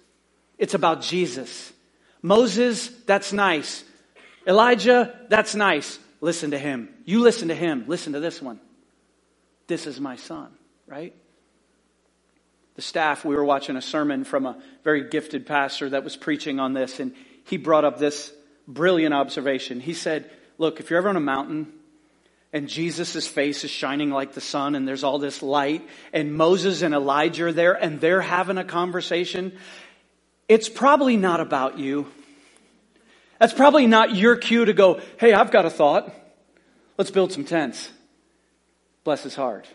It's 0.58 0.74
about 0.74 1.02
Jesus. 1.02 1.74
Moses, 2.22 2.88
that's 3.06 3.34
nice. 3.34 3.84
Elijah, 4.48 5.18
that's 5.28 5.56
nice. 5.56 6.00
Listen 6.22 6.52
to 6.52 6.58
him. 6.58 6.90
You 7.06 7.20
listen 7.20 7.50
to 7.50 7.56
him. 7.56 7.86
Listen 7.88 8.14
to 8.14 8.20
this 8.20 8.42
one. 8.42 8.60
This 9.68 9.86
is 9.86 10.00
my 10.00 10.16
son, 10.16 10.50
right? 10.88 11.14
The 12.76 12.82
staff, 12.82 13.26
we 13.26 13.36
were 13.36 13.44
watching 13.44 13.76
a 13.76 13.82
sermon 13.82 14.24
from 14.24 14.46
a 14.46 14.58
very 14.84 15.10
gifted 15.10 15.46
pastor 15.46 15.90
that 15.90 16.04
was 16.04 16.16
preaching 16.16 16.60
on 16.60 16.74
this, 16.74 17.00
and 17.00 17.14
he 17.50 17.58
brought 17.58 17.84
up 17.84 17.98
this 17.98 18.32
brilliant 18.68 19.14
observation. 19.14 19.80
He 19.80 19.94
said, 19.94 20.30
Look, 20.58 20.80
if 20.80 20.90
you're 20.90 21.00
ever 21.00 21.10
on 21.10 21.16
a 21.16 21.22
mountain 21.22 21.74
and 22.54 22.68
Jesus' 22.68 23.28
face 23.28 23.64
is 23.64 23.72
shining 23.72 24.12
like 24.12 24.34
the 24.34 24.42
sun 24.42 24.76
and 24.76 24.88
there's 24.88 25.04
all 25.04 25.20
this 25.20 25.42
light 25.42 25.88
and 26.14 26.34
Moses 26.34 26.82
and 26.82 26.94
Elijah 26.94 27.46
are 27.46 27.52
there 27.52 27.74
and 27.74 28.00
they're 28.00 28.22
having 28.22 28.58
a 28.58 28.64
conversation, 28.64 29.58
it's 30.48 30.70
probably 30.70 31.18
not 31.18 31.40
about 31.40 31.80
you. 31.80 32.08
That's 33.40 33.54
probably 33.54 33.88
not 33.88 34.16
your 34.16 34.36
cue 34.36 34.66
to 34.66 34.74
go, 34.74 35.00
hey, 35.18 35.34
I've 35.34 35.52
got 35.52 35.66
a 35.66 35.70
thought. 35.70 36.14
Let's 36.98 37.12
build 37.12 37.32
some 37.32 37.46
tents. 37.46 37.90
Bless 39.06 39.24
his 39.24 39.36
heart. 39.36 39.68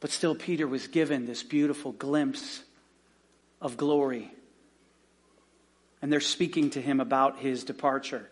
But 0.00 0.10
still, 0.10 0.34
Peter 0.34 0.66
was 0.66 0.86
given 0.86 1.26
this 1.26 1.42
beautiful 1.42 1.92
glimpse 1.92 2.62
of 3.60 3.76
glory 3.76 4.33
and 6.04 6.12
they're 6.12 6.20
speaking 6.20 6.68
to 6.68 6.82
him 6.82 7.00
about 7.00 7.38
his 7.38 7.64
departure. 7.64 8.28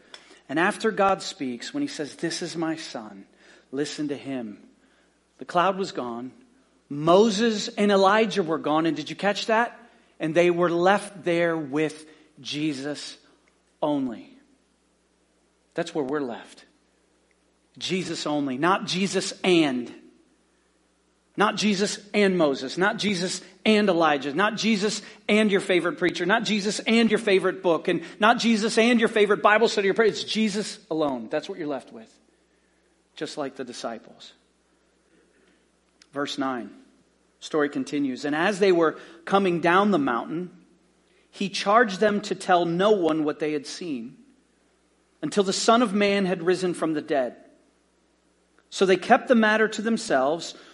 And 0.46 0.58
after 0.58 0.90
God 0.90 1.22
speaks, 1.22 1.72
when 1.72 1.80
he 1.80 1.86
says, 1.86 2.16
This 2.16 2.42
is 2.42 2.54
my 2.54 2.76
son, 2.76 3.24
listen 3.70 4.08
to 4.08 4.14
him, 4.14 4.58
the 5.38 5.46
cloud 5.46 5.78
was 5.78 5.90
gone. 5.90 6.32
Moses 6.90 7.68
and 7.68 7.90
Elijah 7.90 8.42
were 8.42 8.58
gone. 8.58 8.84
And 8.84 8.94
did 8.94 9.08
you 9.08 9.16
catch 9.16 9.46
that? 9.46 9.74
And 10.20 10.34
they 10.34 10.50
were 10.50 10.68
left 10.68 11.24
there 11.24 11.56
with 11.56 12.04
Jesus 12.42 13.16
only. 13.80 14.36
That's 15.72 15.94
where 15.94 16.04
we're 16.04 16.20
left. 16.20 16.66
Jesus 17.78 18.26
only, 18.26 18.58
not 18.58 18.84
Jesus 18.84 19.32
and. 19.42 19.90
Not 21.36 21.56
Jesus 21.56 21.98
and 22.12 22.36
Moses, 22.36 22.76
not 22.76 22.98
Jesus 22.98 23.40
and 23.64 23.88
Elijah, 23.88 24.34
not 24.34 24.56
Jesus 24.56 25.00
and 25.28 25.50
your 25.50 25.62
favorite 25.62 25.96
preacher, 25.98 26.26
not 26.26 26.44
Jesus 26.44 26.78
and 26.80 27.10
your 27.10 27.18
favorite 27.18 27.62
book, 27.62 27.88
and 27.88 28.02
not 28.20 28.38
Jesus 28.38 28.76
and 28.76 29.00
your 29.00 29.08
favorite 29.08 29.42
Bible 29.42 29.68
study 29.68 29.88
or 29.88 29.94
prayer. 29.94 30.08
It's 30.08 30.24
Jesus 30.24 30.78
alone. 30.90 31.28
That's 31.30 31.48
what 31.48 31.58
you're 31.58 31.68
left 31.68 31.92
with. 31.92 32.12
Just 33.16 33.38
like 33.38 33.56
the 33.56 33.64
disciples. 33.64 34.32
Verse 36.12 36.36
9. 36.36 36.70
Story 37.40 37.70
continues. 37.70 38.24
And 38.26 38.36
as 38.36 38.58
they 38.58 38.70
were 38.70 38.98
coming 39.24 39.60
down 39.60 39.90
the 39.90 39.98
mountain, 39.98 40.50
he 41.30 41.48
charged 41.48 41.98
them 41.98 42.20
to 42.22 42.34
tell 42.34 42.66
no 42.66 42.90
one 42.90 43.24
what 43.24 43.38
they 43.38 43.52
had 43.52 43.66
seen 43.66 44.16
until 45.22 45.44
the 45.44 45.52
Son 45.52 45.80
of 45.80 45.94
Man 45.94 46.26
had 46.26 46.42
risen 46.42 46.74
from 46.74 46.92
the 46.92 47.00
dead. 47.00 47.36
So 48.68 48.84
they 48.84 48.96
kept 48.96 49.28
the 49.28 49.34
matter 49.34 49.66
to 49.68 49.82
themselves 49.82 50.54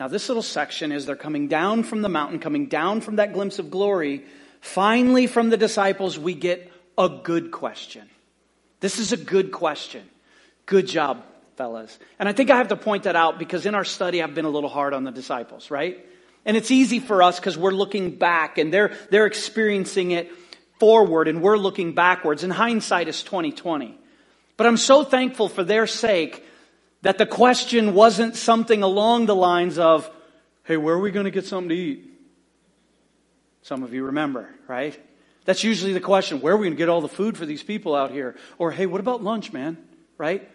Now, 0.00 0.08
this 0.08 0.30
little 0.30 0.42
section, 0.42 0.92
as 0.92 1.04
they're 1.04 1.14
coming 1.14 1.46
down 1.46 1.82
from 1.82 2.00
the 2.00 2.08
mountain, 2.08 2.38
coming 2.38 2.66
down 2.66 3.02
from 3.02 3.16
that 3.16 3.34
glimpse 3.34 3.58
of 3.58 3.70
glory, 3.70 4.24
finally 4.62 5.26
from 5.26 5.50
the 5.50 5.58
disciples, 5.58 6.18
we 6.18 6.32
get 6.32 6.72
a 6.96 7.10
good 7.22 7.50
question. 7.50 8.08
This 8.80 8.98
is 8.98 9.12
a 9.12 9.18
good 9.18 9.52
question. 9.52 10.08
Good 10.64 10.86
job, 10.86 11.22
fellas. 11.56 11.98
And 12.18 12.30
I 12.30 12.32
think 12.32 12.48
I 12.48 12.56
have 12.56 12.68
to 12.68 12.76
point 12.76 13.02
that 13.02 13.14
out 13.14 13.38
because 13.38 13.66
in 13.66 13.74
our 13.74 13.84
study, 13.84 14.22
I've 14.22 14.34
been 14.34 14.46
a 14.46 14.50
little 14.50 14.70
hard 14.70 14.94
on 14.94 15.04
the 15.04 15.10
disciples, 15.10 15.70
right? 15.70 16.02
And 16.46 16.56
it's 16.56 16.70
easy 16.70 16.98
for 16.98 17.22
us 17.22 17.38
because 17.38 17.58
we're 17.58 17.70
looking 17.70 18.16
back 18.16 18.56
and 18.56 18.72
they're, 18.72 18.96
they're 19.10 19.26
experiencing 19.26 20.12
it 20.12 20.32
forward 20.78 21.28
and 21.28 21.42
we're 21.42 21.58
looking 21.58 21.92
backwards. 21.92 22.42
And 22.42 22.50
hindsight 22.50 23.08
is 23.08 23.22
2020. 23.22 23.98
But 24.56 24.66
I'm 24.66 24.78
so 24.78 25.04
thankful 25.04 25.50
for 25.50 25.62
their 25.62 25.86
sake 25.86 26.42
that 27.02 27.18
the 27.18 27.26
question 27.26 27.94
wasn't 27.94 28.36
something 28.36 28.82
along 28.82 29.26
the 29.26 29.34
lines 29.34 29.78
of, 29.78 30.10
hey, 30.64 30.76
where 30.76 30.94
are 30.94 31.00
we 31.00 31.10
going 31.10 31.24
to 31.24 31.30
get 31.30 31.46
something 31.46 31.70
to 31.70 31.74
eat? 31.74 32.06
Some 33.62 33.82
of 33.82 33.92
you 33.94 34.04
remember, 34.04 34.48
right? 34.68 34.98
That's 35.44 35.64
usually 35.64 35.92
the 35.92 36.00
question. 36.00 36.40
Where 36.40 36.54
are 36.54 36.56
we 36.56 36.66
going 36.66 36.76
to 36.76 36.78
get 36.78 36.88
all 36.88 37.00
the 37.00 37.08
food 37.08 37.36
for 37.36 37.46
these 37.46 37.62
people 37.62 37.94
out 37.94 38.10
here? 38.10 38.36
Or, 38.58 38.70
hey, 38.70 38.86
what 38.86 39.00
about 39.00 39.22
lunch, 39.22 39.52
man? 39.52 39.78
Right? 40.18 40.48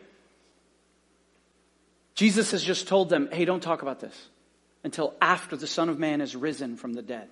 Jesus 2.14 2.52
has 2.52 2.64
just 2.64 2.88
told 2.88 3.10
them, 3.10 3.30
hey, 3.32 3.46
don't 3.46 3.62
talk 3.62 3.82
about 3.82 4.00
this 4.00 4.16
until 4.84 5.16
after 5.22 5.56
the 5.58 5.68
Son 5.68 5.90
of 5.90 6.00
Man 6.00 6.22
is 6.22 6.36
risen 6.36 6.78
from 6.78 6.94
the 6.94 7.02
dead. 7.02 7.28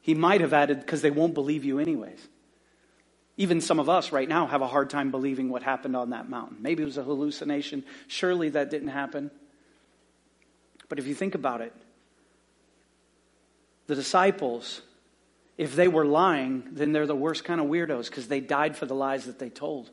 He 0.00 0.14
might 0.14 0.40
have 0.40 0.52
added, 0.52 0.80
because 0.80 1.02
they 1.02 1.10
won't 1.10 1.34
believe 1.34 1.64
you 1.64 1.78
anyways. 1.78 2.20
Even 3.38 3.60
some 3.60 3.78
of 3.78 3.88
us 3.88 4.10
right 4.10 4.28
now 4.28 4.46
have 4.46 4.62
a 4.62 4.66
hard 4.66 4.90
time 4.90 5.12
believing 5.12 5.48
what 5.48 5.62
happened 5.62 5.94
on 5.96 6.10
that 6.10 6.28
mountain. 6.28 6.58
Maybe 6.60 6.82
it 6.82 6.86
was 6.86 6.98
a 6.98 7.04
hallucination. 7.04 7.84
Surely 8.08 8.50
that 8.50 8.68
didn't 8.68 8.88
happen. 8.88 9.30
But 10.88 10.98
if 10.98 11.06
you 11.06 11.14
think 11.14 11.36
about 11.36 11.60
it, 11.60 11.72
the 13.86 13.94
disciples, 13.94 14.82
if 15.56 15.76
they 15.76 15.86
were 15.86 16.04
lying, 16.04 16.64
then 16.72 16.90
they're 16.92 17.06
the 17.06 17.14
worst 17.14 17.44
kind 17.44 17.60
of 17.60 17.68
weirdos 17.68 18.10
because 18.10 18.26
they 18.26 18.40
died 18.40 18.76
for 18.76 18.86
the 18.86 18.94
lies 18.94 19.26
that 19.26 19.38
they 19.38 19.50
told. 19.50 19.88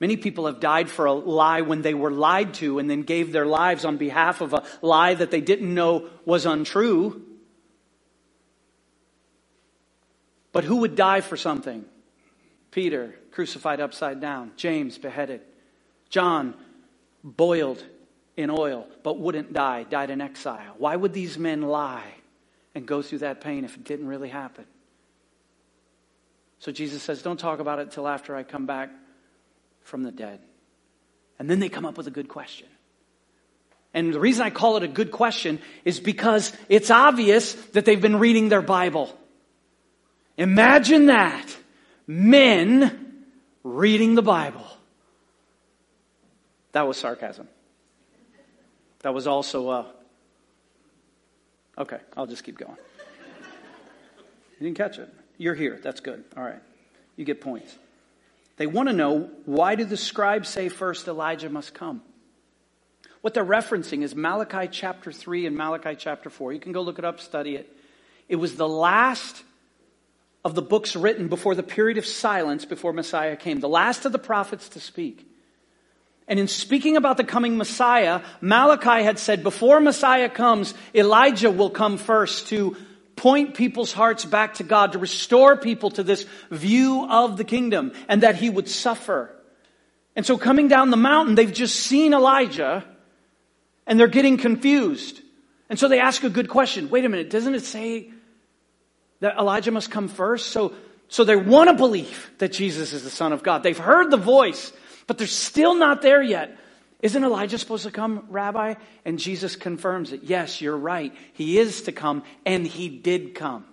Many 0.00 0.16
people 0.16 0.46
have 0.46 0.58
died 0.58 0.90
for 0.90 1.04
a 1.04 1.12
lie 1.12 1.60
when 1.60 1.82
they 1.82 1.94
were 1.94 2.10
lied 2.10 2.54
to 2.54 2.80
and 2.80 2.90
then 2.90 3.02
gave 3.02 3.30
their 3.30 3.46
lives 3.46 3.84
on 3.84 3.98
behalf 3.98 4.40
of 4.40 4.52
a 4.52 4.64
lie 4.82 5.14
that 5.14 5.30
they 5.30 5.40
didn't 5.40 5.72
know 5.72 6.08
was 6.24 6.44
untrue. 6.44 7.24
But 10.50 10.64
who 10.64 10.78
would 10.78 10.96
die 10.96 11.20
for 11.20 11.36
something? 11.36 11.84
Peter, 12.70 13.14
crucified 13.32 13.80
upside 13.80 14.20
down. 14.20 14.52
James, 14.56 14.98
beheaded. 14.98 15.40
John, 16.08 16.54
boiled 17.22 17.84
in 18.36 18.50
oil, 18.50 18.86
but 19.02 19.18
wouldn't 19.18 19.52
die, 19.52 19.84
died 19.84 20.10
in 20.10 20.20
exile. 20.20 20.74
Why 20.78 20.96
would 20.96 21.12
these 21.12 21.38
men 21.38 21.62
lie 21.62 22.14
and 22.74 22.86
go 22.86 23.02
through 23.02 23.18
that 23.18 23.40
pain 23.40 23.64
if 23.64 23.76
it 23.76 23.84
didn't 23.84 24.06
really 24.06 24.28
happen? 24.28 24.64
So 26.60 26.72
Jesus 26.72 27.02
says, 27.02 27.22
Don't 27.22 27.40
talk 27.40 27.58
about 27.58 27.78
it 27.78 27.82
until 27.82 28.06
after 28.06 28.36
I 28.36 28.42
come 28.42 28.66
back 28.66 28.90
from 29.82 30.02
the 30.02 30.12
dead. 30.12 30.40
And 31.38 31.48
then 31.48 31.58
they 31.58 31.68
come 31.68 31.86
up 31.86 31.96
with 31.96 32.06
a 32.06 32.10
good 32.12 32.28
question. 32.28 32.68
And 33.92 34.14
the 34.14 34.20
reason 34.20 34.44
I 34.44 34.50
call 34.50 34.76
it 34.76 34.82
a 34.82 34.88
good 34.88 35.10
question 35.10 35.58
is 35.84 35.98
because 35.98 36.52
it's 36.68 36.90
obvious 36.90 37.54
that 37.72 37.84
they've 37.84 38.00
been 38.00 38.18
reading 38.18 38.48
their 38.48 38.62
Bible. 38.62 39.16
Imagine 40.36 41.06
that. 41.06 41.56
Men 42.10 43.22
reading 43.62 44.16
the 44.16 44.22
Bible. 44.22 44.66
That 46.72 46.88
was 46.88 46.96
sarcasm. 46.96 47.46
That 49.02 49.14
was 49.14 49.28
also, 49.28 49.68
uh, 49.68 49.86
okay, 51.78 51.98
I'll 52.16 52.26
just 52.26 52.42
keep 52.42 52.58
going. 52.58 52.76
You 54.58 54.66
didn't 54.66 54.76
catch 54.76 54.98
it. 54.98 55.08
You're 55.38 55.54
here. 55.54 55.78
That's 55.80 56.00
good. 56.00 56.24
All 56.36 56.42
right. 56.42 56.60
You 57.14 57.24
get 57.24 57.40
points. 57.40 57.72
They 58.56 58.66
want 58.66 58.88
to 58.88 58.92
know 58.92 59.30
why 59.44 59.76
do 59.76 59.84
the 59.84 59.96
scribes 59.96 60.48
say 60.48 60.68
first 60.68 61.06
Elijah 61.06 61.48
must 61.48 61.74
come? 61.74 62.02
What 63.20 63.34
they're 63.34 63.44
referencing 63.44 64.02
is 64.02 64.16
Malachi 64.16 64.66
chapter 64.68 65.12
3 65.12 65.46
and 65.46 65.56
Malachi 65.56 65.94
chapter 65.94 66.28
4. 66.28 66.54
You 66.54 66.58
can 66.58 66.72
go 66.72 66.82
look 66.82 66.98
it 66.98 67.04
up, 67.04 67.20
study 67.20 67.54
it. 67.54 67.72
It 68.28 68.34
was 68.34 68.56
the 68.56 68.68
last 68.68 69.44
of 70.44 70.54
the 70.54 70.62
books 70.62 70.96
written 70.96 71.28
before 71.28 71.54
the 71.54 71.62
period 71.62 71.98
of 71.98 72.06
silence 72.06 72.64
before 72.64 72.92
Messiah 72.92 73.36
came, 73.36 73.60
the 73.60 73.68
last 73.68 74.04
of 74.04 74.12
the 74.12 74.18
prophets 74.18 74.70
to 74.70 74.80
speak. 74.80 75.26
And 76.26 76.38
in 76.38 76.48
speaking 76.48 76.96
about 76.96 77.16
the 77.16 77.24
coming 77.24 77.56
Messiah, 77.56 78.22
Malachi 78.40 79.02
had 79.02 79.18
said, 79.18 79.42
before 79.42 79.80
Messiah 79.80 80.28
comes, 80.28 80.74
Elijah 80.94 81.50
will 81.50 81.70
come 81.70 81.98
first 81.98 82.48
to 82.48 82.76
point 83.16 83.54
people's 83.54 83.92
hearts 83.92 84.24
back 84.24 84.54
to 84.54 84.62
God, 84.62 84.92
to 84.92 84.98
restore 84.98 85.56
people 85.56 85.90
to 85.90 86.02
this 86.02 86.24
view 86.50 87.06
of 87.10 87.36
the 87.36 87.44
kingdom, 87.44 87.92
and 88.08 88.22
that 88.22 88.36
he 88.36 88.48
would 88.48 88.68
suffer. 88.68 89.34
And 90.16 90.24
so 90.24 90.38
coming 90.38 90.68
down 90.68 90.90
the 90.90 90.96
mountain, 90.96 91.34
they've 91.34 91.52
just 91.52 91.76
seen 91.76 92.14
Elijah, 92.14 92.84
and 93.86 94.00
they're 94.00 94.08
getting 94.08 94.38
confused. 94.38 95.20
And 95.68 95.78
so 95.78 95.88
they 95.88 96.00
ask 96.00 96.24
a 96.24 96.30
good 96.30 96.48
question. 96.48 96.88
Wait 96.88 97.04
a 97.04 97.08
minute, 97.08 97.28
doesn't 97.28 97.54
it 97.54 97.64
say 97.64 98.10
that 99.20 99.38
Elijah 99.38 99.70
must 99.70 99.90
come 99.90 100.08
first? 100.08 100.48
So, 100.48 100.74
so 101.08 101.24
they 101.24 101.36
want 101.36 101.70
to 101.70 101.74
believe 101.74 102.30
that 102.38 102.52
Jesus 102.52 102.92
is 102.92 103.02
the 103.02 103.10
Son 103.10 103.32
of 103.32 103.42
God. 103.42 103.62
They've 103.62 103.76
heard 103.76 104.10
the 104.10 104.16
voice, 104.16 104.72
but 105.06 105.18
they're 105.18 105.26
still 105.26 105.74
not 105.74 106.02
there 106.02 106.22
yet. 106.22 106.56
Isn't 107.02 107.24
Elijah 107.24 107.58
supposed 107.58 107.84
to 107.84 107.90
come, 107.90 108.26
Rabbi? 108.28 108.74
And 109.04 109.18
Jesus 109.18 109.56
confirms 109.56 110.12
it. 110.12 110.24
Yes, 110.24 110.60
you're 110.60 110.76
right. 110.76 111.14
He 111.32 111.58
is 111.58 111.82
to 111.82 111.92
come, 111.92 112.22
and 112.44 112.66
he 112.66 112.88
did 112.88 113.34
come. 113.34 113.64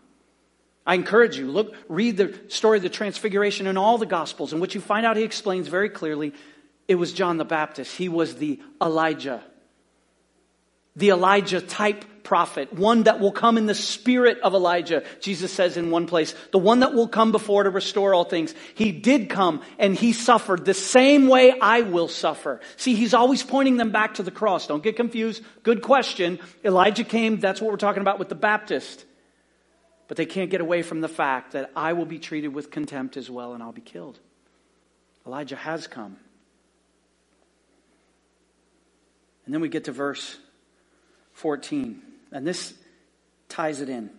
I 0.85 0.95
encourage 0.95 1.37
you, 1.37 1.51
look, 1.51 1.75
read 1.89 2.15
the 2.15 2.39
story 2.47 2.77
of 2.77 2.83
the 2.83 2.89
Transfiguration 2.89 3.67
in 3.67 3.75
all 3.75 3.97
the 3.97 4.05
Gospels, 4.05 4.53
in 4.53 4.61
which 4.61 4.75
you 4.75 4.79
find 4.79 5.05
out 5.05 5.17
he 5.17 5.23
explains 5.23 5.67
very 5.67 5.89
clearly 5.89 6.33
it 6.87 6.95
was 6.95 7.11
John 7.11 7.35
the 7.35 7.43
Baptist. 7.43 7.97
He 7.97 8.07
was 8.07 8.35
the 8.35 8.61
Elijah 8.81 9.43
the 10.97 11.11
Elijah 11.11 11.61
type 11.61 12.03
prophet, 12.27 12.73
one 12.73 13.03
that 13.03 13.21
will 13.21 13.31
come 13.31 13.57
in 13.57 13.67
the 13.67 13.73
spirit 13.73 14.37
of 14.41 14.53
Elijah. 14.53 15.01
Jesus 15.21 15.49
says 15.49 15.77
in 15.77 15.91
one 15.91 16.07
place, 16.07 16.35
the 16.51 16.57
one 16.57 16.81
that 16.81 16.93
will 16.93 17.07
come 17.07 17.31
before 17.31 17.63
to 17.63 17.69
restore 17.69 18.13
all 18.13 18.25
things. 18.25 18.53
He 18.75 18.91
did 18.91 19.29
come 19.29 19.61
and 19.79 19.95
he 19.95 20.11
suffered 20.11 20.65
the 20.65 20.73
same 20.73 21.29
way 21.29 21.57
I 21.57 21.83
will 21.83 22.09
suffer. 22.09 22.59
See, 22.75 22.95
he's 22.95 23.13
always 23.13 23.43
pointing 23.43 23.77
them 23.77 23.91
back 23.91 24.15
to 24.15 24.23
the 24.23 24.31
cross. 24.31 24.67
Don't 24.67 24.83
get 24.83 24.97
confused. 24.97 25.41
Good 25.63 25.81
question. 25.81 26.39
Elijah 26.65 27.05
came. 27.05 27.39
That's 27.39 27.61
what 27.61 27.71
we're 27.71 27.77
talking 27.77 28.01
about 28.01 28.19
with 28.19 28.27
the 28.27 28.35
Baptist. 28.35 29.05
But 30.09 30.17
they 30.17 30.25
can't 30.25 30.49
get 30.49 30.59
away 30.59 30.81
from 30.81 30.99
the 30.99 31.07
fact 31.07 31.53
that 31.53 31.71
I 31.77 31.93
will 31.93 32.05
be 32.05 32.19
treated 32.19 32.49
with 32.49 32.71
contempt 32.71 33.15
as 33.15 33.29
well 33.29 33.53
and 33.53 33.63
I'll 33.63 33.71
be 33.71 33.79
killed. 33.79 34.19
Elijah 35.25 35.55
has 35.55 35.87
come. 35.87 36.17
And 39.45 39.53
then 39.53 39.61
we 39.61 39.69
get 39.69 39.85
to 39.85 39.93
verse 39.93 40.37
14. 41.31 42.01
And 42.31 42.45
this 42.45 42.73
ties 43.49 43.81
it 43.81 43.89
in. 43.89 44.09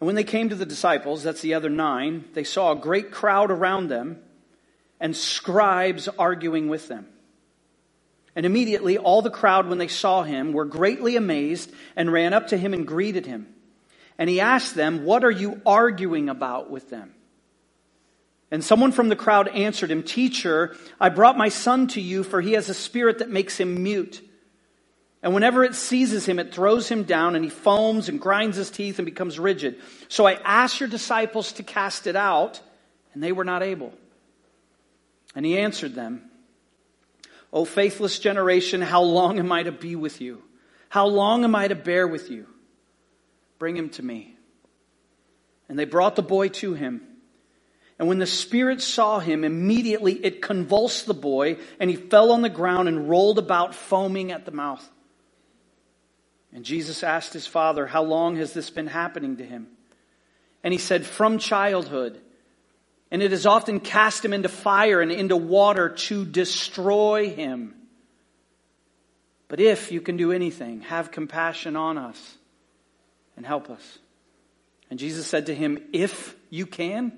And 0.00 0.06
when 0.06 0.14
they 0.14 0.24
came 0.24 0.48
to 0.48 0.54
the 0.54 0.66
disciples, 0.66 1.22
that's 1.22 1.42
the 1.42 1.54
other 1.54 1.68
nine, 1.68 2.24
they 2.32 2.44
saw 2.44 2.72
a 2.72 2.76
great 2.76 3.10
crowd 3.10 3.50
around 3.50 3.88
them 3.88 4.18
and 4.98 5.16
scribes 5.16 6.08
arguing 6.08 6.68
with 6.68 6.88
them. 6.88 7.06
And 8.36 8.46
immediately 8.46 8.96
all 8.96 9.22
the 9.22 9.30
crowd, 9.30 9.68
when 9.68 9.78
they 9.78 9.88
saw 9.88 10.22
him, 10.22 10.52
were 10.52 10.64
greatly 10.64 11.16
amazed 11.16 11.72
and 11.96 12.12
ran 12.12 12.32
up 12.32 12.48
to 12.48 12.56
him 12.56 12.72
and 12.72 12.86
greeted 12.86 13.26
him. 13.26 13.46
And 14.18 14.30
he 14.30 14.40
asked 14.40 14.74
them, 14.74 15.04
What 15.04 15.24
are 15.24 15.30
you 15.30 15.60
arguing 15.66 16.28
about 16.28 16.70
with 16.70 16.90
them? 16.90 17.14
And 18.50 18.64
someone 18.64 18.92
from 18.92 19.08
the 19.08 19.16
crowd 19.16 19.48
answered 19.48 19.90
him, 19.90 20.02
Teacher, 20.02 20.76
I 21.00 21.08
brought 21.08 21.38
my 21.38 21.48
son 21.48 21.88
to 21.88 22.00
you, 22.00 22.22
for 22.22 22.40
he 22.40 22.52
has 22.52 22.68
a 22.68 22.74
spirit 22.74 23.18
that 23.18 23.30
makes 23.30 23.58
him 23.58 23.82
mute. 23.82 24.22
And 25.22 25.34
whenever 25.34 25.64
it 25.64 25.74
seizes 25.74 26.24
him, 26.24 26.38
it 26.38 26.54
throws 26.54 26.88
him 26.88 27.04
down 27.04 27.36
and 27.36 27.44
he 27.44 27.50
foams 27.50 28.08
and 28.08 28.18
grinds 28.20 28.56
his 28.56 28.70
teeth 28.70 28.98
and 28.98 29.04
becomes 29.04 29.38
rigid. 29.38 29.78
So 30.08 30.26
I 30.26 30.34
asked 30.44 30.80
your 30.80 30.88
disciples 30.88 31.52
to 31.52 31.62
cast 31.62 32.06
it 32.06 32.16
out, 32.16 32.60
and 33.12 33.22
they 33.22 33.32
were 33.32 33.44
not 33.44 33.62
able. 33.62 33.92
And 35.34 35.44
he 35.44 35.58
answered 35.58 35.94
them, 35.94 36.30
O 37.52 37.64
faithless 37.64 38.18
generation, 38.18 38.80
how 38.80 39.02
long 39.02 39.38
am 39.38 39.52
I 39.52 39.64
to 39.64 39.72
be 39.72 39.94
with 39.94 40.20
you? 40.20 40.42
How 40.88 41.06
long 41.06 41.44
am 41.44 41.54
I 41.54 41.68
to 41.68 41.74
bear 41.74 42.08
with 42.08 42.30
you? 42.30 42.46
Bring 43.58 43.76
him 43.76 43.90
to 43.90 44.02
me. 44.02 44.36
And 45.68 45.78
they 45.78 45.84
brought 45.84 46.16
the 46.16 46.22
boy 46.22 46.48
to 46.48 46.74
him. 46.74 47.02
And 47.98 48.08
when 48.08 48.18
the 48.18 48.26
spirit 48.26 48.80
saw 48.80 49.18
him, 49.18 49.44
immediately 49.44 50.14
it 50.14 50.40
convulsed 50.40 51.04
the 51.04 51.14
boy, 51.14 51.58
and 51.78 51.90
he 51.90 51.96
fell 51.96 52.32
on 52.32 52.40
the 52.40 52.48
ground 52.48 52.88
and 52.88 53.10
rolled 53.10 53.38
about, 53.38 53.74
foaming 53.74 54.32
at 54.32 54.46
the 54.46 54.52
mouth. 54.52 54.88
And 56.52 56.64
Jesus 56.64 57.02
asked 57.02 57.32
his 57.32 57.46
father, 57.46 57.86
How 57.86 58.02
long 58.02 58.36
has 58.36 58.52
this 58.52 58.70
been 58.70 58.86
happening 58.86 59.36
to 59.36 59.44
him? 59.44 59.68
And 60.64 60.72
he 60.72 60.78
said, 60.78 61.06
From 61.06 61.38
childhood. 61.38 62.20
And 63.10 63.22
it 63.22 63.32
has 63.32 63.46
often 63.46 63.80
cast 63.80 64.24
him 64.24 64.32
into 64.32 64.48
fire 64.48 65.00
and 65.00 65.10
into 65.10 65.36
water 65.36 65.88
to 65.88 66.24
destroy 66.24 67.30
him. 67.30 67.74
But 69.48 69.58
if 69.58 69.90
you 69.90 70.00
can 70.00 70.16
do 70.16 70.30
anything, 70.30 70.82
have 70.82 71.10
compassion 71.10 71.74
on 71.74 71.98
us 71.98 72.36
and 73.36 73.44
help 73.44 73.68
us. 73.68 73.98
And 74.90 74.98
Jesus 74.98 75.26
said 75.26 75.46
to 75.46 75.54
him, 75.54 75.82
If 75.92 76.36
you 76.50 76.66
can, 76.66 77.12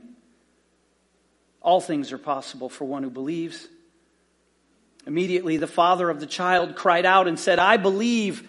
all 1.61 1.81
things 1.81 2.11
are 2.13 2.19
possible 2.19 2.69
for 2.69 2.85
one 2.85 3.03
who 3.03 3.11
believes. 3.11 3.69
Immediately, 5.07 5.57
the 5.59 5.67
father 5.67 6.09
of 6.09 6.21
the 6.21 6.27
child 6.27 6.77
cried 6.77 7.05
out 7.05 7.29
and 7.29 7.39
said, 7.39 7.59
I 7.59 7.77
believe, 7.77 8.49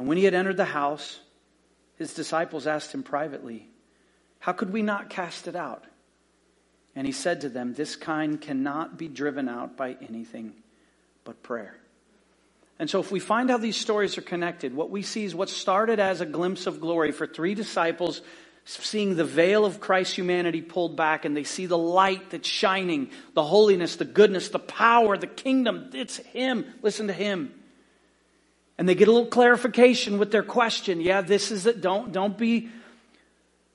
And 0.00 0.08
when 0.08 0.16
he 0.16 0.24
had 0.24 0.32
entered 0.32 0.56
the 0.56 0.64
house, 0.64 1.20
his 1.96 2.14
disciples 2.14 2.66
asked 2.66 2.94
him 2.94 3.02
privately, 3.02 3.68
How 4.38 4.52
could 4.52 4.72
we 4.72 4.80
not 4.80 5.10
cast 5.10 5.46
it 5.46 5.54
out? 5.54 5.84
And 6.96 7.06
he 7.06 7.12
said 7.12 7.42
to 7.42 7.50
them, 7.50 7.74
This 7.74 7.96
kind 7.96 8.40
cannot 8.40 8.96
be 8.96 9.08
driven 9.08 9.46
out 9.46 9.76
by 9.76 9.98
anything 10.00 10.54
but 11.22 11.42
prayer. 11.42 11.76
And 12.78 12.88
so, 12.88 12.98
if 13.00 13.12
we 13.12 13.20
find 13.20 13.50
how 13.50 13.58
these 13.58 13.76
stories 13.76 14.16
are 14.16 14.22
connected, 14.22 14.74
what 14.74 14.88
we 14.88 15.02
see 15.02 15.24
is 15.24 15.34
what 15.34 15.50
started 15.50 16.00
as 16.00 16.22
a 16.22 16.26
glimpse 16.26 16.66
of 16.66 16.80
glory 16.80 17.12
for 17.12 17.26
three 17.26 17.54
disciples 17.54 18.22
seeing 18.64 19.16
the 19.16 19.24
veil 19.24 19.66
of 19.66 19.80
Christ's 19.80 20.14
humanity 20.14 20.62
pulled 20.62 20.96
back 20.96 21.26
and 21.26 21.36
they 21.36 21.44
see 21.44 21.66
the 21.66 21.76
light 21.76 22.30
that's 22.30 22.48
shining, 22.48 23.10
the 23.34 23.44
holiness, 23.44 23.96
the 23.96 24.06
goodness, 24.06 24.48
the 24.48 24.58
power, 24.58 25.18
the 25.18 25.26
kingdom. 25.26 25.90
It's 25.92 26.16
Him. 26.16 26.64
Listen 26.80 27.08
to 27.08 27.12
Him. 27.12 27.52
And 28.80 28.88
they 28.88 28.94
get 28.94 29.08
a 29.08 29.12
little 29.12 29.28
clarification 29.28 30.18
with 30.18 30.30
their 30.30 30.42
question. 30.42 31.02
Yeah, 31.02 31.20
this 31.20 31.50
is 31.50 31.66
it. 31.66 31.82
Don't, 31.82 32.12
don't 32.12 32.38
be, 32.38 32.70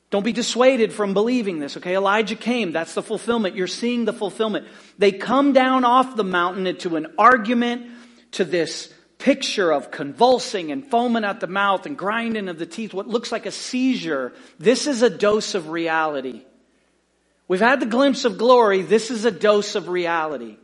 don't 0.10 0.26
be 0.26 0.32
dissuaded 0.32 0.92
from 0.92 1.14
believing 1.14 1.60
this. 1.60 1.78
Okay. 1.78 1.96
Elijah 1.96 2.36
came. 2.36 2.72
That's 2.72 2.96
the 2.96 3.04
fulfillment. 3.04 3.56
You're 3.56 3.68
seeing 3.68 4.06
the 4.06 4.14
fulfillment. 4.14 4.66
They 4.98 5.12
come 5.12 5.54
down 5.54 5.86
off 5.86 6.16
the 6.16 6.24
mountain 6.24 6.66
into 6.66 6.96
an 6.96 7.06
argument 7.20 7.86
to 8.32 8.46
this 8.46 8.92
picture 9.20 9.72
of 9.72 9.92
convulsing 9.92 10.72
and 10.72 10.84
foaming 10.84 11.24
at 11.24 11.40
the 11.40 11.46
mouth 11.46 11.86
and 11.86 11.96
grinding 11.96 12.50
of 12.50 12.58
the 12.58 12.66
teeth, 12.66 12.92
what 12.92 13.08
looks 13.08 13.32
like 13.32 13.46
a 13.46 13.52
seizure, 13.52 14.34
this 14.58 14.88
is 14.88 15.04
a 15.04 15.10
dose 15.12 15.54
of 15.54 15.70
reality. 15.70 16.42
We've 17.48 17.60
had 17.60 17.80
the 17.80 17.86
glimpse 17.86 18.26
of 18.26 18.40
glory. 18.40 18.82
This 18.82 19.12
is 19.12 19.24
a 19.24 19.30
dose 19.30 19.76
of 19.76 19.88
reality. 19.88 20.58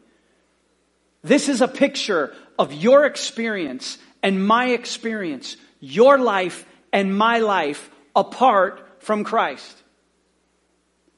This 1.21 1.47
is 1.47 1.61
a 1.61 1.67
picture 1.67 2.33
of 2.57 2.73
your 2.73 3.05
experience 3.05 3.99
and 4.23 4.45
my 4.45 4.67
experience, 4.67 5.57
your 5.79 6.17
life 6.17 6.65
and 6.93 7.17
my 7.17 7.39
life 7.39 7.89
apart 8.15 8.87
from 8.99 9.23
Christ. 9.23 9.77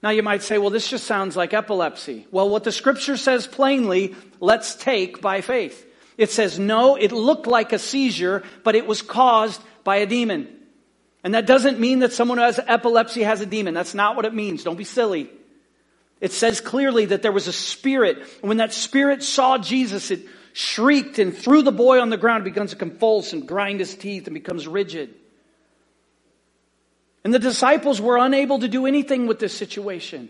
Now 0.02 0.10
you 0.10 0.24
might 0.24 0.44
say, 0.44 0.58
well, 0.58 0.70
this 0.70 0.90
just 0.90 1.06
sounds 1.06 1.38
like 1.38 1.54
epilepsy. 1.54 2.28
Well, 2.30 2.50
what 2.50 2.66
the 2.66 2.72
scripture 2.72 3.18
says 3.18 3.48
plainly, 3.48 4.16
let's 4.40 4.76
take 4.76 5.22
by 5.22 5.42
faith. 5.42 5.86
It 6.18 6.30
says, 6.30 6.60
no, 6.60 6.96
it 6.96 7.12
looked 7.12 7.48
like 7.48 7.74
a 7.74 7.80
seizure, 7.80 8.44
but 8.64 8.76
it 8.76 8.86
was 8.86 9.02
caused 9.02 9.62
by 9.84 9.98
a 9.98 10.06
demon. 10.06 10.48
And 11.24 11.34
that 11.36 11.46
doesn't 11.46 11.80
mean 11.80 12.00
that 12.00 12.12
someone 12.12 12.38
who 12.38 12.44
has 12.44 12.60
epilepsy 12.60 13.24
has 13.24 13.40
a 13.40 13.46
demon. 13.46 13.74
That's 13.74 13.94
not 13.94 14.16
what 14.18 14.26
it 14.26 14.34
means. 14.34 14.64
Don't 14.64 14.78
be 14.78 14.84
silly. 14.84 15.30
It 16.20 16.34
says 16.34 16.62
clearly 16.62 17.06
that 17.06 17.22
there 17.22 17.32
was 17.32 17.48
a 17.48 17.54
spirit. 17.54 18.18
And 18.42 18.50
when 18.50 18.58
that 18.58 18.74
spirit 18.74 19.24
saw 19.24 19.58
Jesus, 19.58 20.12
it 20.12 20.28
shrieked 20.54 21.20
and 21.20 21.36
threw 21.36 21.64
the 21.64 21.72
boy 21.72 22.00
on 22.00 22.10
the 22.10 22.18
ground, 22.18 22.44
begins 22.44 22.70
to 22.70 22.76
convulse 22.76 23.34
and 23.34 23.48
grind 23.48 23.80
his 23.80 23.96
teeth 23.96 24.28
and 24.28 24.34
becomes 24.34 24.68
rigid. 24.68 25.14
And 27.24 27.34
the 27.34 27.40
disciples 27.40 28.00
were 28.00 28.18
unable 28.18 28.60
to 28.60 28.68
do 28.68 28.86
anything 28.86 29.28
with 29.28 29.40
this 29.40 29.56
situation. 29.56 30.30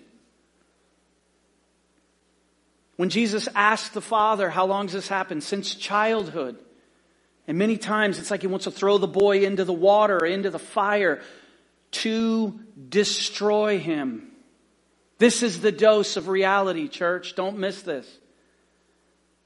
When 2.96 3.10
Jesus 3.10 3.50
asked 3.56 3.94
the 3.94 4.02
Father, 4.02 4.50
How 4.50 4.66
long 4.66 4.86
has 4.86 4.94
this 4.94 5.08
happened? 5.08 5.44
Since 5.44 5.76
childhood. 5.76 6.58
And 7.48 7.58
many 7.58 7.78
times 7.78 8.20
it's 8.20 8.32
like 8.32 8.42
he 8.42 8.48
wants 8.48 8.66
to 8.66 8.72
throw 8.72 8.98
the 8.98 9.08
boy 9.08 9.44
into 9.44 9.66
the 9.66 9.74
water, 9.74 10.26
into 10.26 10.50
the 10.50 10.60
fire 10.60 11.22
to 11.92 12.60
destroy 12.90 13.80
him. 13.80 14.32
This 15.18 15.44
is 15.44 15.60
the 15.60 15.72
dose 15.72 16.16
of 16.16 16.28
reality, 16.28 16.88
church. 16.88 17.36
Don't 17.36 17.58
miss 17.58 17.82
this. 17.82 18.08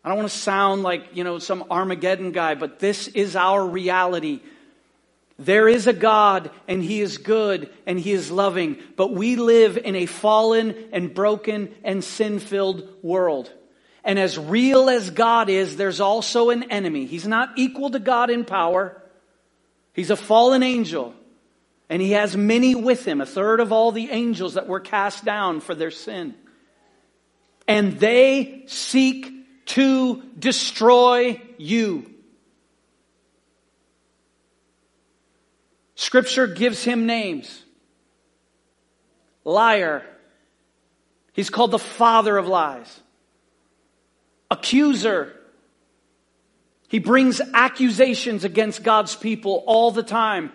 I 0.07 0.09
don't 0.09 0.19
want 0.19 0.31
to 0.31 0.37
sound 0.37 0.83
like, 0.83 1.17
you 1.17 1.25
know, 1.25 1.37
some 1.37 1.65
Armageddon 1.69 2.31
guy, 2.31 2.55
but 2.55 2.79
this 2.79 3.09
is 3.09 3.35
our 3.35 3.67
reality. 3.67 4.39
There 5.37 5.67
is 5.67 5.85
a 5.85 5.91
God 5.91 6.49
and 6.65 6.81
He 6.81 7.01
is 7.01 7.17
good 7.17 7.69
and 7.85 7.99
He 7.99 8.13
is 8.13 8.31
loving, 8.31 8.77
but 8.95 9.11
we 9.11 9.35
live 9.35 9.77
in 9.77 9.97
a 9.97 10.05
fallen 10.05 10.73
and 10.93 11.13
broken 11.13 11.75
and 11.83 12.01
sin 12.01 12.39
filled 12.39 12.87
world. 13.03 13.51
And 14.01 14.17
as 14.17 14.39
real 14.39 14.89
as 14.89 15.09
God 15.09 15.49
is, 15.49 15.75
there's 15.75 15.99
also 15.99 16.51
an 16.51 16.71
enemy. 16.71 17.05
He's 17.05 17.27
not 17.27 17.49
equal 17.57 17.89
to 17.89 17.99
God 17.99 18.29
in 18.29 18.45
power. 18.45 19.03
He's 19.91 20.09
a 20.09 20.15
fallen 20.15 20.63
angel. 20.63 21.15
And 21.89 22.01
he 22.01 22.11
has 22.11 22.37
many 22.37 22.75
with 22.75 23.03
him, 23.03 23.19
a 23.19 23.25
third 23.25 23.59
of 23.59 23.73
all 23.73 23.91
the 23.91 24.09
angels 24.09 24.53
that 24.53 24.67
were 24.67 24.79
cast 24.79 25.25
down 25.25 25.59
for 25.59 25.75
their 25.75 25.91
sin. 25.91 26.33
And 27.67 27.99
they 27.99 28.63
seek 28.67 29.33
to 29.67 30.21
destroy 30.37 31.41
you. 31.57 32.09
Scripture 35.95 36.47
gives 36.47 36.83
him 36.83 37.05
names. 37.05 37.63
Liar. 39.43 40.03
He's 41.33 41.49
called 41.49 41.71
the 41.71 41.79
father 41.79 42.37
of 42.37 42.47
lies. 42.47 42.99
Accuser. 44.49 45.33
He 46.87 46.99
brings 46.99 47.41
accusations 47.53 48.43
against 48.43 48.83
God's 48.83 49.15
people 49.15 49.63
all 49.67 49.91
the 49.91 50.03
time. 50.03 50.51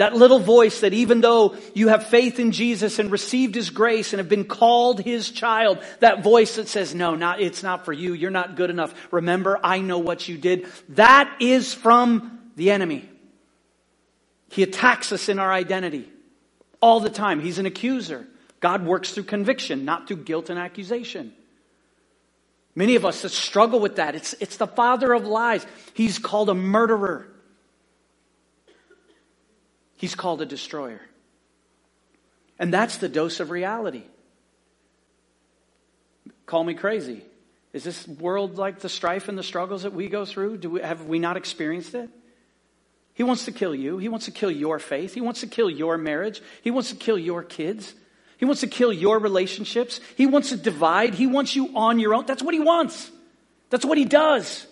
That 0.00 0.16
little 0.16 0.38
voice 0.38 0.80
that 0.80 0.94
even 0.94 1.20
though 1.20 1.56
you 1.74 1.88
have 1.88 2.06
faith 2.06 2.40
in 2.40 2.52
Jesus 2.52 2.98
and 2.98 3.12
received 3.12 3.54
His 3.54 3.68
grace 3.68 4.14
and 4.14 4.18
have 4.18 4.30
been 4.30 4.46
called 4.46 4.98
His 4.98 5.30
child, 5.30 5.78
that 5.98 6.24
voice 6.24 6.56
that 6.56 6.68
says, 6.68 6.94
no, 6.94 7.16
not, 7.16 7.42
it's 7.42 7.62
not 7.62 7.84
for 7.84 7.92
you. 7.92 8.14
You're 8.14 8.30
not 8.30 8.56
good 8.56 8.70
enough. 8.70 8.94
Remember, 9.10 9.60
I 9.62 9.80
know 9.80 9.98
what 9.98 10.26
you 10.26 10.38
did. 10.38 10.66
That 10.88 11.30
is 11.38 11.74
from 11.74 12.40
the 12.56 12.70
enemy. 12.70 13.10
He 14.48 14.62
attacks 14.62 15.12
us 15.12 15.28
in 15.28 15.38
our 15.38 15.52
identity 15.52 16.08
all 16.80 17.00
the 17.00 17.10
time. 17.10 17.38
He's 17.38 17.58
an 17.58 17.66
accuser. 17.66 18.26
God 18.60 18.86
works 18.86 19.10
through 19.10 19.24
conviction, 19.24 19.84
not 19.84 20.08
through 20.08 20.24
guilt 20.24 20.48
and 20.48 20.58
accusation. 20.58 21.34
Many 22.74 22.94
of 22.94 23.04
us 23.04 23.20
struggle 23.34 23.80
with 23.80 23.96
that. 23.96 24.14
It's, 24.14 24.34
it's 24.40 24.56
the 24.56 24.66
father 24.66 25.12
of 25.12 25.26
lies. 25.26 25.66
He's 25.92 26.18
called 26.18 26.48
a 26.48 26.54
murderer. 26.54 27.29
He's 30.00 30.14
called 30.14 30.40
a 30.40 30.46
destroyer. 30.46 31.02
And 32.58 32.72
that's 32.72 32.96
the 32.96 33.08
dose 33.08 33.38
of 33.38 33.50
reality. 33.50 34.04
Call 36.46 36.64
me 36.64 36.72
crazy. 36.72 37.22
Is 37.74 37.84
this 37.84 38.08
world 38.08 38.56
like 38.56 38.78
the 38.78 38.88
strife 38.88 39.28
and 39.28 39.36
the 39.36 39.42
struggles 39.42 39.82
that 39.82 39.92
we 39.92 40.08
go 40.08 40.24
through? 40.24 40.56
Do 40.56 40.70
we, 40.70 40.80
have 40.80 41.04
we 41.04 41.18
not 41.18 41.36
experienced 41.36 41.94
it? 41.94 42.08
He 43.12 43.24
wants 43.24 43.44
to 43.44 43.52
kill 43.52 43.74
you. 43.74 43.98
He 43.98 44.08
wants 44.08 44.24
to 44.24 44.30
kill 44.30 44.50
your 44.50 44.78
faith. 44.78 45.12
He 45.12 45.20
wants 45.20 45.40
to 45.40 45.46
kill 45.46 45.68
your 45.68 45.98
marriage. 45.98 46.40
He 46.62 46.70
wants 46.70 46.88
to 46.88 46.96
kill 46.96 47.18
your 47.18 47.42
kids. 47.42 47.92
He 48.38 48.46
wants 48.46 48.62
to 48.62 48.68
kill 48.68 48.94
your 48.94 49.18
relationships. 49.18 50.00
He 50.16 50.24
wants 50.24 50.48
to 50.48 50.56
divide. 50.56 51.12
He 51.12 51.26
wants 51.26 51.54
you 51.54 51.76
on 51.76 51.98
your 51.98 52.14
own. 52.14 52.24
That's 52.24 52.42
what 52.42 52.54
he 52.54 52.60
wants. 52.60 53.10
That's 53.68 53.84
what 53.84 53.98
he 53.98 54.06
does. 54.06 54.66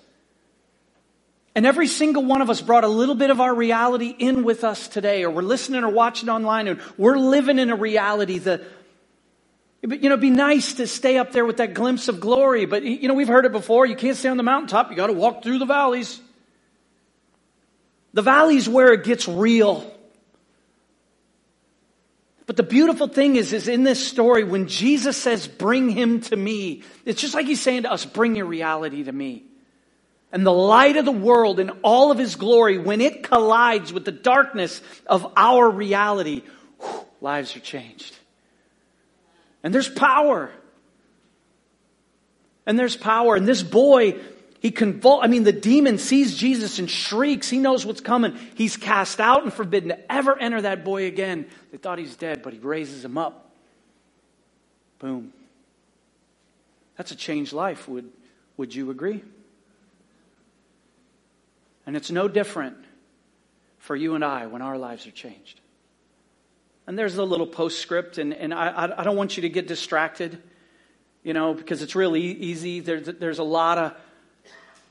And 1.55 1.67
every 1.67 1.89
single 1.89 2.25
one 2.25 2.41
of 2.41 2.51
us 2.51 2.61
brought 2.61 2.85
a 2.85 2.89
little 2.89 3.15
bit 3.15 3.31
of 3.31 3.41
our 3.41 3.53
reality 3.55 4.15
in 4.17 4.45
with 4.45 4.63
us 4.63 4.87
today, 4.87 5.25
or 5.25 5.31
we're 5.31 5.43
listening 5.43 5.83
or 5.83 5.91
watching 5.91 6.29
online, 6.29 6.69
and 6.69 6.81
we're 6.97 7.19
living 7.19 7.59
in 7.59 7.71
a 7.71 7.77
reality. 7.77 8.39
The, 8.39 8.65
you 9.83 9.89
know, 9.89 10.07
it'd 10.09 10.21
be 10.21 10.31
nice 10.31 10.75
to 10.75 10.87
stay 10.87 11.19
up 11.19 11.33
there 11.33 11.45
with 11.45 11.57
that 11.57 11.75
glimpse 11.75 12.09
of 12.09 12.21
glory, 12.21 12.65
but 12.67 12.85
you 12.85 13.09
know, 13.09 13.15
we've 13.15 13.29
heard 13.29 13.45
it 13.45 13.53
before. 13.53 13.87
You 13.87 13.97
can't 13.97 14.17
stay 14.17 14.29
on 14.29 14.37
the 14.37 14.43
mountaintop. 14.43 14.91
You 14.91 14.97
got 14.97 15.09
to 15.09 15.13
walk 15.13 15.43
through 15.43 15.59
the 15.59 15.67
valleys. 15.67 16.21
The 18.13 18.23
valley's 18.23 18.69
where 18.69 18.93
it 18.93 19.05
gets 19.05 19.27
real. 19.27 19.91
But 22.47 22.57
the 22.57 22.63
beautiful 22.63 23.09
thing 23.09 23.37
is, 23.37 23.53
is 23.53 23.69
in 23.69 23.85
this 23.85 24.05
story, 24.07 24.43
when 24.43 24.69
Jesus 24.69 25.17
says, 25.17 25.47
bring 25.47 25.91
him 25.91 26.23
to 26.23 26.37
me, 26.37 26.83
it's 27.05 27.21
just 27.21 27.35
like 27.35 27.47
he's 27.47 27.61
saying 27.61 27.83
to 27.83 27.93
us, 27.93 28.07
bring 28.07 28.37
your 28.37 28.47
reality 28.47 29.05
to 29.05 29.13
me. 29.13 29.45
And 30.31 30.45
the 30.45 30.53
light 30.53 30.97
of 30.97 31.05
the 31.05 31.13
world 31.13 31.59
in 31.59 31.71
all 31.83 32.11
of 32.11 32.19
his 32.19 32.37
glory, 32.37 32.77
when 32.79 33.01
it 33.01 33.23
collides 33.23 33.93
with 33.93 34.05
the 34.05 34.13
darkness 34.13 34.83
of 35.07 35.33
our 35.37 35.69
reality, 35.69 36.43
whew, 36.81 37.07
lives 37.21 37.57
are 37.57 37.61
changed. 37.61 38.15
And 39.63 39.75
there's 39.75 39.89
power. 39.89 40.51
And 42.67 42.79
there's 42.79 42.97
power. 42.97 43.37
And 43.37 43.49
this 43.49 43.63
boy, 43.63 44.17
He 44.61 44.71
convul, 44.71 45.21
I 45.23 45.29
mean, 45.29 45.45
the 45.45 45.53
demon 45.53 45.99
sees 45.99 46.37
Jesus 46.37 46.79
and 46.79 46.91
shrieks. 46.91 47.49
He 47.49 47.59
knows 47.59 47.87
what's 47.87 48.01
coming. 48.01 48.37
He's 48.55 48.77
cast 48.77 49.21
out 49.21 49.45
and 49.45 49.53
forbidden 49.53 49.91
to 49.91 50.13
ever 50.13 50.37
enter 50.39 50.61
that 50.63 50.85
boy 50.85 51.07
again. 51.07 51.47
They 51.71 51.79
thought 51.79 51.99
he's 51.99 52.17
dead, 52.17 52.43
but 52.43 52.53
he 52.53 52.59
raises 52.59 53.05
him 53.05 53.17
up. 53.17 53.53
Boom. 54.99 55.33
That's 56.97 57.13
a 57.13 57.17
changed 57.17 57.53
life. 57.53 57.89
Would, 57.89 58.11
would 58.57 58.75
you 58.75 58.91
agree? 58.91 59.23
And 61.89 61.97
it's 61.97 62.11
no 62.11 62.29
different 62.29 62.77
for 63.79 63.97
you 63.97 64.15
and 64.15 64.23
I 64.23 64.47
when 64.47 64.61
our 64.61 64.77
lives 64.77 65.07
are 65.07 65.11
changed. 65.11 65.59
And 66.87 66.99
there's 66.99 67.17
a 67.17 67.25
little 67.25 67.47
postscript, 67.47 68.19
and, 68.19 68.35
and 68.35 68.53
I, 68.53 68.93
I 68.99 69.05
don't 69.05 69.17
want 69.17 69.39
you 69.39 69.41
to 69.45 69.49
get 69.49 69.67
distracted, 69.67 70.39
you 71.23 71.33
know, 71.33 71.55
because 71.55 71.81
it's 71.81 71.95
really 71.95 72.21
easy. 72.21 72.81
There's, 72.81 73.07
there's 73.07 73.39
a 73.39 73.43
lot 73.43 73.79
of 73.79 73.95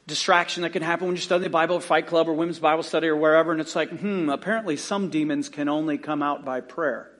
distraction 0.08 0.64
that 0.64 0.72
can 0.72 0.82
happen 0.82 1.06
when 1.06 1.16
you're 1.16 1.22
studying 1.22 1.44
the 1.44 1.52
Bible 1.52 1.76
or 1.76 1.82
Fight 1.82 2.08
Club 2.08 2.28
or 2.28 2.34
Women's 2.34 2.58
Bible 2.58 2.82
Study 2.82 3.10
or 3.10 3.16
wherever, 3.16 3.52
and 3.52 3.62
it's 3.62 3.76
like, 3.76 3.92
hmm, 3.92 4.30
apparently 4.30 4.76
some 4.76 5.12
demons 5.12 5.50
can 5.50 5.70
only 5.70 6.00
come 6.00 6.24
out 6.24 6.44
by 6.44 6.62
prayer. 6.62 7.12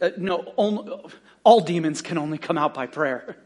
Uh, 0.00 0.10
no, 0.16 0.54
only, 0.56 1.00
all 1.42 1.58
demons 1.58 2.00
can 2.00 2.16
only 2.16 2.38
come 2.38 2.56
out 2.56 2.74
by 2.74 2.86
prayer. 2.86 3.38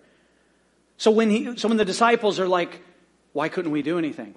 So 0.98 1.10
when, 1.10 1.30
he, 1.30 1.56
so 1.56 1.68
when 1.68 1.78
the 1.78 1.86
disciples 1.86 2.38
are 2.38 2.46
like, 2.48 2.82
why 3.36 3.50
couldn't 3.50 3.70
we 3.70 3.82
do 3.82 3.98
anything? 3.98 4.34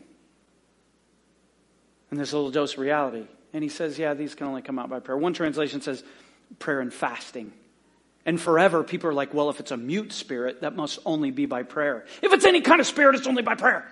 And 2.12 2.19
this 2.19 2.33
little 2.33 2.51
dose 2.51 2.73
of 2.73 2.79
reality. 2.79 3.25
And 3.53 3.63
he 3.63 3.69
says, 3.69 3.97
yeah, 3.97 4.13
these 4.13 4.35
can 4.35 4.45
only 4.45 4.62
come 4.62 4.77
out 4.77 4.89
by 4.89 4.99
prayer. 4.99 5.17
One 5.17 5.31
translation 5.31 5.79
says 5.79 6.03
prayer 6.59 6.81
and 6.81 6.93
fasting. 6.93 7.53
And 8.25 8.41
forever, 8.41 8.83
people 8.83 9.09
are 9.09 9.13
like, 9.13 9.33
well, 9.33 9.49
if 9.49 9.62
it's 9.62 9.71
a 9.71 9.77
mute 9.77 10.12
spirit, 10.12 10.63
that 10.63 10.75
must 10.75 10.99
only 11.05 11.31
be 11.31 11.45
by 11.45 11.63
prayer. 11.63 12.03
If 12.21 12.33
it's 12.33 12.43
any 12.43 12.59
kind 12.59 12.81
of 12.81 12.88
spirit, 12.88 13.15
it's 13.15 13.25
only 13.25 13.41
by 13.41 13.55
prayer. 13.55 13.89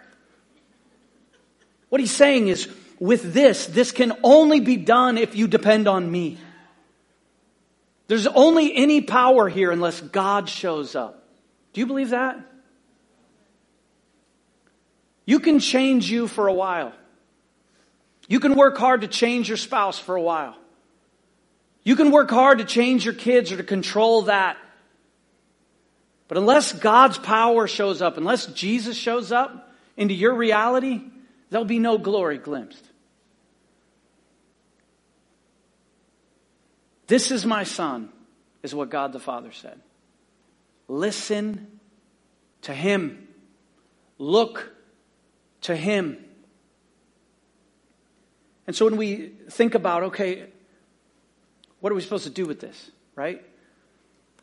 What 1.88 2.02
he's 2.02 2.12
saying 2.12 2.50
is, 2.50 2.68
with 3.00 3.32
this, 3.34 3.66
this 3.66 3.94
can 3.94 4.12
only 4.24 4.60
be 4.60 4.76
done 4.76 5.18
if 5.18 5.38
you 5.38 5.48
depend 5.48 5.88
on 5.88 6.12
me. 6.12 6.38
There's 8.08 8.28
only 8.28 8.76
any 8.76 9.00
power 9.00 9.48
here 9.48 9.72
unless 9.72 10.02
God 10.02 10.50
shows 10.50 10.96
up. 10.96 11.30
Do 11.72 11.80
you 11.80 11.88
believe 11.88 12.10
that? 12.10 12.42
You 15.28 15.42
can 15.42 15.60
change 15.60 16.10
you 16.10 16.28
for 16.28 16.48
a 16.48 16.54
while. 16.54 16.94
You 18.30 18.40
can 18.40 18.56
work 18.56 18.78
hard 18.78 19.02
to 19.02 19.08
change 19.08 19.50
your 19.50 19.58
spouse 19.58 20.00
for 20.00 20.16
a 20.16 20.22
while. 20.22 20.56
You 21.84 21.98
can 21.98 22.12
work 22.12 22.30
hard 22.30 22.60
to 22.60 22.66
change 22.66 23.04
your 23.04 23.14
kids 23.14 23.52
or 23.52 23.58
to 23.58 23.64
control 23.64 24.24
that. 24.24 24.58
But 26.30 26.38
unless 26.38 26.72
God's 26.72 27.18
power 27.18 27.68
shows 27.68 28.02
up, 28.02 28.18
unless 28.18 28.46
Jesus 28.48 28.96
shows 28.96 29.34
up 29.34 29.70
into 29.98 30.14
your 30.14 30.34
reality, 30.34 31.02
there'll 31.50 31.66
be 31.66 31.80
no 31.80 31.98
glory 31.98 32.38
glimpsed. 32.38 32.86
This 37.08 37.32
is 37.32 37.46
my 37.46 37.64
son, 37.64 38.10
is 38.64 38.74
what 38.74 38.90
God 38.90 39.12
the 39.12 39.20
Father 39.20 39.52
said. 39.52 39.80
Listen 40.88 41.80
to 42.62 42.74
him. 42.74 43.28
Look 44.18 44.72
to 45.68 45.76
him. 45.76 46.18
And 48.66 48.76
so 48.76 48.86
when 48.86 48.98
we 48.98 49.32
think 49.50 49.76
about, 49.76 50.04
okay, 50.04 50.46
what 51.82 51.92
are 51.92 51.96
we 51.96 52.02
supposed 52.02 52.24
to 52.24 52.30
do 52.30 52.46
with 52.46 52.60
this, 52.60 52.90
right? 53.16 53.46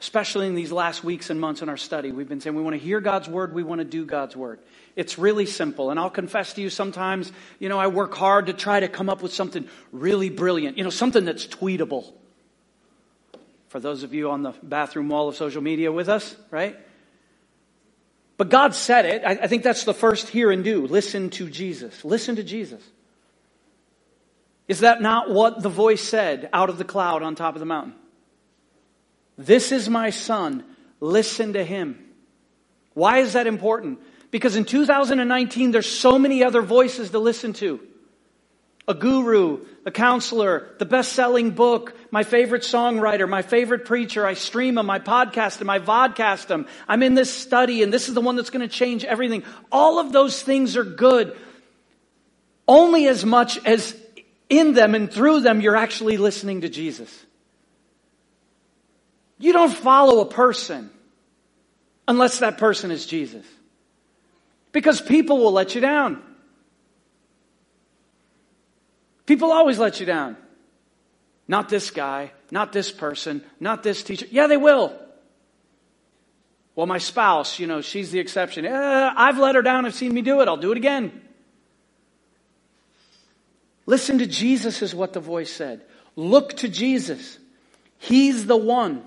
Especially 0.01 0.47
in 0.47 0.55
these 0.55 0.71
last 0.71 1.03
weeks 1.03 1.31
and 1.31 1.41
months 1.41 1.63
in 1.63 1.71
our 1.71 1.79
study, 1.79 2.13
we've 2.13 2.29
been 2.29 2.41
saying 2.41 2.55
we 2.55 2.63
want 2.63 2.75
to 2.75 2.81
hear 2.81 3.01
God's 3.01 3.27
word, 3.27 3.55
we 3.55 3.63
want 3.63 3.79
to 3.79 3.87
do 3.87 4.05
God's 4.05 4.37
word. 4.37 4.61
It's 4.97 5.19
really 5.19 5.47
simple. 5.47 5.91
And 5.91 5.99
I'll 5.99 6.11
confess 6.11 6.53
to 6.55 6.61
you 6.61 6.69
sometimes, 6.69 7.33
you 7.59 7.71
know, 7.71 7.79
I 7.79 7.87
work 7.87 8.15
hard 8.15 8.47
to 8.47 8.53
try 8.53 8.81
to 8.81 8.89
come 8.89 9.09
up 9.09 9.23
with 9.23 9.33
something 9.33 9.67
really 9.93 10.29
brilliant, 10.29 10.77
you 10.77 10.85
know, 10.85 10.91
something 10.91 11.25
that's 11.25 11.47
tweetable. 11.47 12.13
For 13.69 13.81
those 13.81 14.03
of 14.03 14.13
you 14.13 14.31
on 14.31 14.43
the 14.43 14.53
bathroom 14.63 15.09
wall 15.09 15.29
of 15.29 15.37
social 15.37 15.63
media 15.63 15.91
with 15.91 16.11
us, 16.11 16.37
right? 16.51 16.77
But 18.37 18.51
God 18.51 18.75
said 18.75 19.07
it. 19.07 19.23
I, 19.25 19.33
I 19.33 19.47
think 19.47 19.63
that's 19.63 19.85
the 19.85 19.95
first 19.95 20.29
hear 20.29 20.51
and 20.51 20.65
do. 20.65 20.87
Listen 20.87 21.31
to 21.31 21.49
Jesus. 21.49 22.05
Listen 22.05 22.37
to 22.37 22.43
Jesus. 22.43 22.83
Is 24.67 24.81
that 24.81 25.03
not 25.03 25.31
what 25.31 25.63
the 25.63 25.69
voice 25.69 26.03
said 26.03 26.49
out 26.53 26.71
of 26.71 26.79
the 26.79 26.85
cloud 26.85 27.23
on 27.23 27.35
top 27.35 27.55
of 27.55 27.61
the 27.61 27.67
mountain? 27.67 27.95
This 29.37 29.73
is 29.73 29.89
my 29.89 30.11
son. 30.11 30.65
Listen 31.01 31.53
to 31.53 31.65
him. 31.65 31.99
Why 32.95 33.19
is 33.19 33.35
that 33.35 33.47
important? 33.47 34.01
Because 34.31 34.57
in 34.57 34.65
2019, 34.65 35.71
there's 35.71 35.91
so 35.91 36.19
many 36.19 36.43
other 36.43 36.63
voices 36.63 37.11
to 37.11 37.19
listen 37.19 37.53
to. 37.55 37.81
A 38.87 38.95
guru, 38.95 39.65
a 39.87 39.91
counselor, 39.91 40.69
the 40.79 40.85
best-selling 40.85 41.53
book, 41.53 41.97
my 42.11 42.23
favorite 42.23 42.63
songwriter, 42.63 43.29
my 43.29 43.43
favorite 43.43 43.87
preacher. 43.87 44.27
I 44.27 44.35
stream 44.35 44.75
them, 44.75 44.91
I 44.91 44.99
podcast 44.99 45.59
them, 45.59 45.71
I 45.71 45.79
vodcast 45.79 46.49
them. 46.49 46.67
I'm 46.87 47.03
in 47.03 47.15
this 47.15 47.33
study 47.33 47.83
and 47.83 47.93
this 47.93 48.09
is 48.09 48.15
the 48.15 48.21
one 48.21 48.37
that's 48.37 48.51
going 48.51 48.69
to 48.69 48.75
change 48.75 49.05
everything. 49.05 49.43
All 49.73 49.99
of 49.99 50.13
those 50.13 50.43
things 50.43 50.77
are 50.77 50.85
good 50.85 51.37
only 52.67 53.07
as 53.09 53.25
much 53.25 53.65
as 53.65 53.97
in 54.49 54.75
them 54.75 54.95
and 54.95 55.11
through 55.11 55.41
them, 55.41 55.61
you're 55.61 55.77
actually 55.77 56.17
listening 56.17 56.63
to 56.63 56.69
Jesus. 56.69 57.25
You 59.39 59.53
don't 59.53 59.73
follow 59.73 60.21
a 60.21 60.27
person 60.27 60.91
unless 62.07 62.39
that 62.39 62.59
person 62.59 62.91
is 62.91 63.07
Jesus. 63.07 63.45
Because 64.73 65.01
people 65.01 65.39
will 65.39 65.53
let 65.53 65.75
you 65.75 65.81
down. 65.81 66.23
People 69.27 69.53
always 69.53 69.79
let 69.79 70.01
you 70.01 70.07
down. 70.07 70.37
Not 71.47 71.69
this 71.69 71.91
guy, 71.91 72.33
not 72.51 72.73
this 72.73 72.91
person, 72.91 73.43
not 73.61 73.83
this 73.83 74.03
teacher. 74.03 74.27
Yeah, 74.31 74.47
they 74.47 74.57
will. 74.57 74.99
Well, 76.75 76.87
my 76.87 76.99
spouse, 76.99 77.59
you 77.59 77.67
know, 77.67 77.81
she's 77.81 78.11
the 78.11 78.19
exception. 78.19 78.67
Eh, 78.67 79.13
I've 79.17 79.39
let 79.39 79.55
her 79.55 79.63
down. 79.63 79.87
I've 79.87 79.95
seen 79.95 80.13
me 80.13 80.23
do 80.23 80.41
it. 80.41 80.49
I'll 80.49 80.57
do 80.57 80.73
it 80.73 80.77
again. 80.77 81.23
Listen 83.87 84.19
to 84.19 84.27
Jesus, 84.27 84.83
is 84.83 84.95
what 84.95 85.13
the 85.13 85.21
voice 85.21 85.53
said. 85.53 85.83
Look 86.17 86.55
to 86.59 86.69
Jesus. 86.69 87.39
He's 87.99 88.47
the 88.47 88.57
one. 88.57 89.05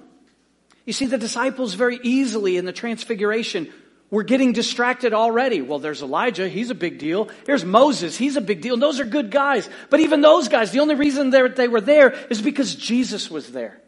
You 0.86 0.93
see, 0.93 1.08
the 1.08 1.17
disciples 1.17 1.73
very 1.73 1.99
easily 2.03 2.58
in 2.58 2.65
the 2.65 2.71
transfiguration 2.71 3.73
were 4.09 4.23
getting 4.23 4.53
distracted 4.53 5.13
already. 5.13 5.61
Well, 5.61 5.79
there's 5.79 6.01
Elijah. 6.01 6.47
He's 6.47 6.69
a 6.69 6.75
big 6.75 6.97
deal. 6.97 7.29
Here's 7.45 7.65
Moses. 7.65 8.17
He's 8.17 8.37
a 8.37 8.41
big 8.41 8.61
deal. 8.61 8.77
Those 8.77 8.99
are 8.99 9.05
good 9.05 9.31
guys. 9.31 9.69
But 9.89 9.99
even 9.99 10.21
those 10.21 10.47
guys, 10.47 10.71
the 10.71 10.79
only 10.79 10.95
reason 10.95 11.31
that 11.31 11.55
they 11.55 11.67
were 11.67 11.81
there 11.81 12.11
is 12.29 12.41
because 12.41 12.75
Jesus 12.75 13.29
was 13.29 13.51
there. 13.51 13.81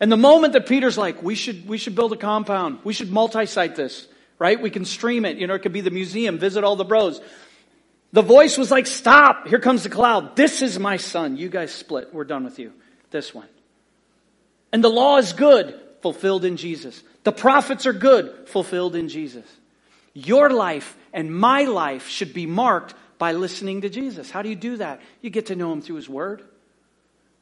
And 0.00 0.10
the 0.10 0.16
moment 0.16 0.54
that 0.54 0.66
Peter's 0.66 0.98
like, 0.98 1.22
we 1.22 1.34
should, 1.34 1.68
we 1.68 1.78
should 1.78 1.94
build 1.94 2.12
a 2.12 2.16
compound. 2.16 2.80
We 2.82 2.92
should 2.92 3.12
multi-site 3.12 3.76
this, 3.76 4.08
right? 4.38 4.60
We 4.60 4.70
can 4.70 4.84
stream 4.84 5.24
it. 5.24 5.36
You 5.36 5.46
know, 5.46 5.54
it 5.54 5.60
could 5.60 5.72
be 5.72 5.82
the 5.82 5.90
museum. 5.90 6.38
Visit 6.38 6.64
all 6.64 6.76
the 6.76 6.84
bros. 6.84 7.20
The 8.12 8.22
voice 8.22 8.56
was 8.56 8.70
like, 8.70 8.86
stop, 8.86 9.48
here 9.48 9.60
comes 9.60 9.82
the 9.82 9.88
cloud. 9.88 10.36
This 10.36 10.62
is 10.62 10.78
my 10.78 10.96
son. 10.96 11.36
You 11.36 11.48
guys 11.48 11.72
split. 11.72 12.14
We're 12.14 12.24
done 12.24 12.44
with 12.44 12.58
you. 12.58 12.72
This 13.10 13.34
one. 13.34 13.48
And 14.72 14.82
the 14.82 14.88
law 14.88 15.18
is 15.18 15.32
good, 15.32 15.78
fulfilled 16.00 16.44
in 16.44 16.56
Jesus. 16.56 17.02
The 17.24 17.32
prophets 17.32 17.86
are 17.86 17.92
good, 17.92 18.48
fulfilled 18.48 18.94
in 18.94 19.08
Jesus. 19.08 19.46
Your 20.12 20.50
life 20.50 20.96
and 21.12 21.34
my 21.34 21.64
life 21.64 22.08
should 22.08 22.32
be 22.32 22.46
marked 22.46 22.94
by 23.18 23.32
listening 23.32 23.80
to 23.80 23.88
Jesus. 23.88 24.30
How 24.30 24.42
do 24.42 24.48
you 24.48 24.56
do 24.56 24.76
that? 24.76 25.00
You 25.20 25.30
get 25.30 25.46
to 25.46 25.56
know 25.56 25.72
him 25.72 25.80
through 25.82 25.96
his 25.96 26.08
word. 26.08 26.42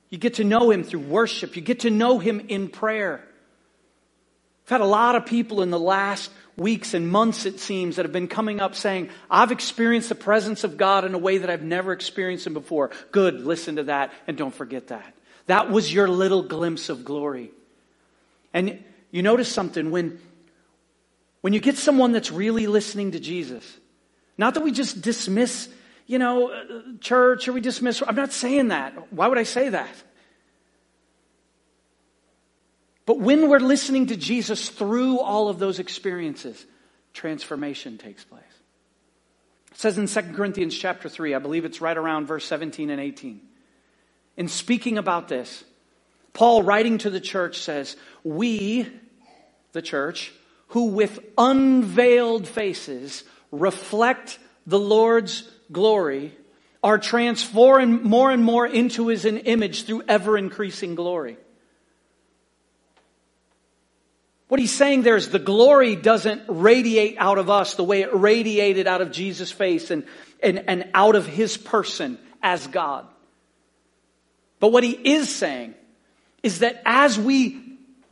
You 0.09 0.19
get 0.19 0.35
to 0.35 0.45
know 0.45 0.71
him 0.71 0.85
through 0.85 1.01
worship. 1.01 1.57
You 1.57 1.63
get 1.63 1.81
to 1.81 1.91
know 1.91 2.19
him 2.19 2.41
in 2.49 2.69
prayer. 2.69 3.25
I've 4.65 4.71
had 4.71 4.81
a 4.81 4.87
lot 4.87 5.17
of 5.17 5.27
people 5.27 5.63
in 5.63 5.71
the 5.71 5.79
last 5.79 6.31
weeks 6.57 6.95
and 6.95 7.09
months, 7.09 7.47
it 7.47 7.59
seems, 7.59 7.97
that 7.97 8.05
have 8.05 8.13
been 8.13 8.29
coming 8.29 8.61
up 8.61 8.75
saying, 8.75 9.09
I've 9.31 9.53
experienced 9.53 10.11
the 10.11 10.15
presence 10.15 10.65
of 10.65 10.77
God 10.77 11.05
in 11.05 11.15
a 11.15 11.19
way 11.19 11.39
that 11.39 11.51
I've 11.51 11.63
never 11.63 11.93
experienced 11.93 12.47
Him 12.47 12.55
before. 12.55 12.91
Good, 13.11 13.41
listen 13.41 13.77
to 13.77 13.85
that 13.85 14.13
and 14.27 14.37
don't 14.37 14.55
forget 14.55 14.89
that. 14.89 15.15
That 15.47 15.71
was 15.71 15.93
your 15.93 16.09
little 16.09 16.43
glimpse 16.43 16.89
of 16.89 17.05
glory. 17.05 17.51
And 18.55 18.85
you 19.13 19.23
notice 19.23 19.53
something 19.53 19.93
when, 19.93 20.19
when 21.43 21.53
you 21.53 21.61
get 21.61 21.77
someone 21.77 22.11
that's 22.11 22.33
really 22.33 22.67
listening 22.67 23.13
to 23.13 23.21
Jesus, 23.21 23.65
not 24.37 24.55
that 24.55 24.65
we 24.65 24.73
just 24.73 25.03
dismiss, 25.03 25.69
you 26.07 26.19
know, 26.19 26.51
uh, 26.51 26.63
church 27.01 27.47
or 27.47 27.53
we 27.53 27.61
dismiss, 27.61 28.03
I'm 28.05 28.17
not 28.17 28.33
saying 28.33 28.69
that. 28.69 29.13
Why 29.13 29.29
would 29.29 29.39
I 29.39 29.45
say 29.45 29.69
that? 29.69 29.95
But 33.05 33.19
when 33.19 33.49
we're 33.49 33.61
listening 33.61 34.07
to 34.07 34.17
Jesus 34.17 34.69
through 34.71 35.21
all 35.21 35.49
of 35.49 35.59
those 35.59 35.79
experiences, 35.79 36.65
transformation 37.13 37.99
takes 37.99 38.25
place. 38.25 38.43
It 39.73 39.79
says 39.79 39.99
in 39.99 40.07
2 40.07 40.35
Corinthians 40.35 40.77
chapter 40.77 41.09
3, 41.09 41.35
I 41.35 41.39
believe 41.39 41.65
it's 41.65 41.81
right 41.81 41.97
around 41.97 42.27
verse 42.27 42.45
17 42.47 42.89
and 42.91 43.01
18. 43.01 43.41
In 44.37 44.49
speaking 44.49 44.97
about 44.97 45.29
this, 45.29 45.65
Paul 46.33 46.63
writing 46.63 46.99
to 46.99 47.11
the 47.11 47.21
church 47.21 47.59
says, 47.59 47.97
We, 48.25 48.89
the 49.73 49.83
church, 49.83 50.33
who 50.69 50.87
with 50.87 51.19
unveiled 51.37 52.47
faces 52.47 53.25
reflect 53.51 54.39
the 54.67 54.79
Lord's 54.79 55.49
glory 55.71 56.33
are 56.83 56.99
transformed 56.99 58.03
more 58.03 58.31
and 58.31 58.45
more 58.45 58.67
into 58.67 59.09
his 59.09 59.25
image 59.25 59.85
through 59.85 60.03
ever 60.09 60.37
increasing 60.37 60.95
glory. 60.95 61.37
What 64.49 64.61
he's 64.61 64.73
saying 64.73 65.03
there 65.03 65.17
is 65.17 65.31
the 65.31 65.39
glory 65.39 65.97
doesn't 65.97 66.43
radiate 66.49 67.17
out 67.19 67.39
of 67.39 67.49
us 67.49 67.75
the 67.75 67.85
way 67.85 68.03
it 68.03 68.15
radiated 68.15 68.87
out 68.87 69.01
of 69.01 69.11
Jesus' 69.11 69.51
face 69.51 69.91
and, 69.91 70.05
and, 70.43 70.65
and 70.69 70.91
out 70.93 71.15
of 71.15 71.27
his 71.27 71.57
person 71.57 72.19
as 72.43 72.67
God. 72.67 73.07
But 74.61 74.73
what 74.73 74.85
he 74.85 74.91
is 74.91 75.35
saying 75.35 75.75
is 76.43 76.59
that 76.59 76.83
as 76.85 77.19
we 77.19 77.62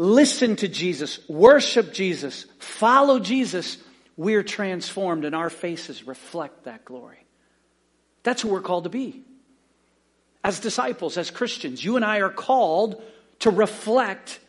listen 0.01 0.57
to 0.57 0.67
Jesus, 0.67 1.21
worship 1.29 1.93
Jesus, 1.93 2.47
follow 2.59 3.19
Jesus, 3.19 3.77
we're 4.17 4.43
transformed 4.43 5.27
and 5.27 5.35
our 5.35 5.51
faces 5.51 6.07
reflect 6.07 6.65
that 6.65 6.87
glory. 6.87 7.23
That's 8.23 8.41
who 8.41 8.49
we're 8.49 8.63
called 8.63 8.85
to 8.85 8.91
be. 8.91 9.23
As 10.43 10.59
disciples, 10.59 11.19
as 11.19 11.31
Christians, 11.31 11.85
you 11.85 11.97
and 11.97 12.05
I 12.05 12.21
are 12.21 12.31
called 12.31 13.03
to 13.41 13.51
reflect 13.51 14.41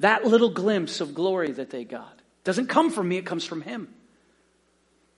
that 0.00 0.26
little 0.26 0.50
glimpse 0.50 1.00
of 1.00 1.14
glory 1.14 1.52
that 1.52 1.70
they 1.70 1.84
got. 1.84 2.12
It 2.12 2.44
doesn't 2.44 2.66
come 2.66 2.90
from 2.90 3.08
me, 3.08 3.16
it 3.16 3.24
comes 3.24 3.46
from 3.46 3.62
Him. 3.62 3.88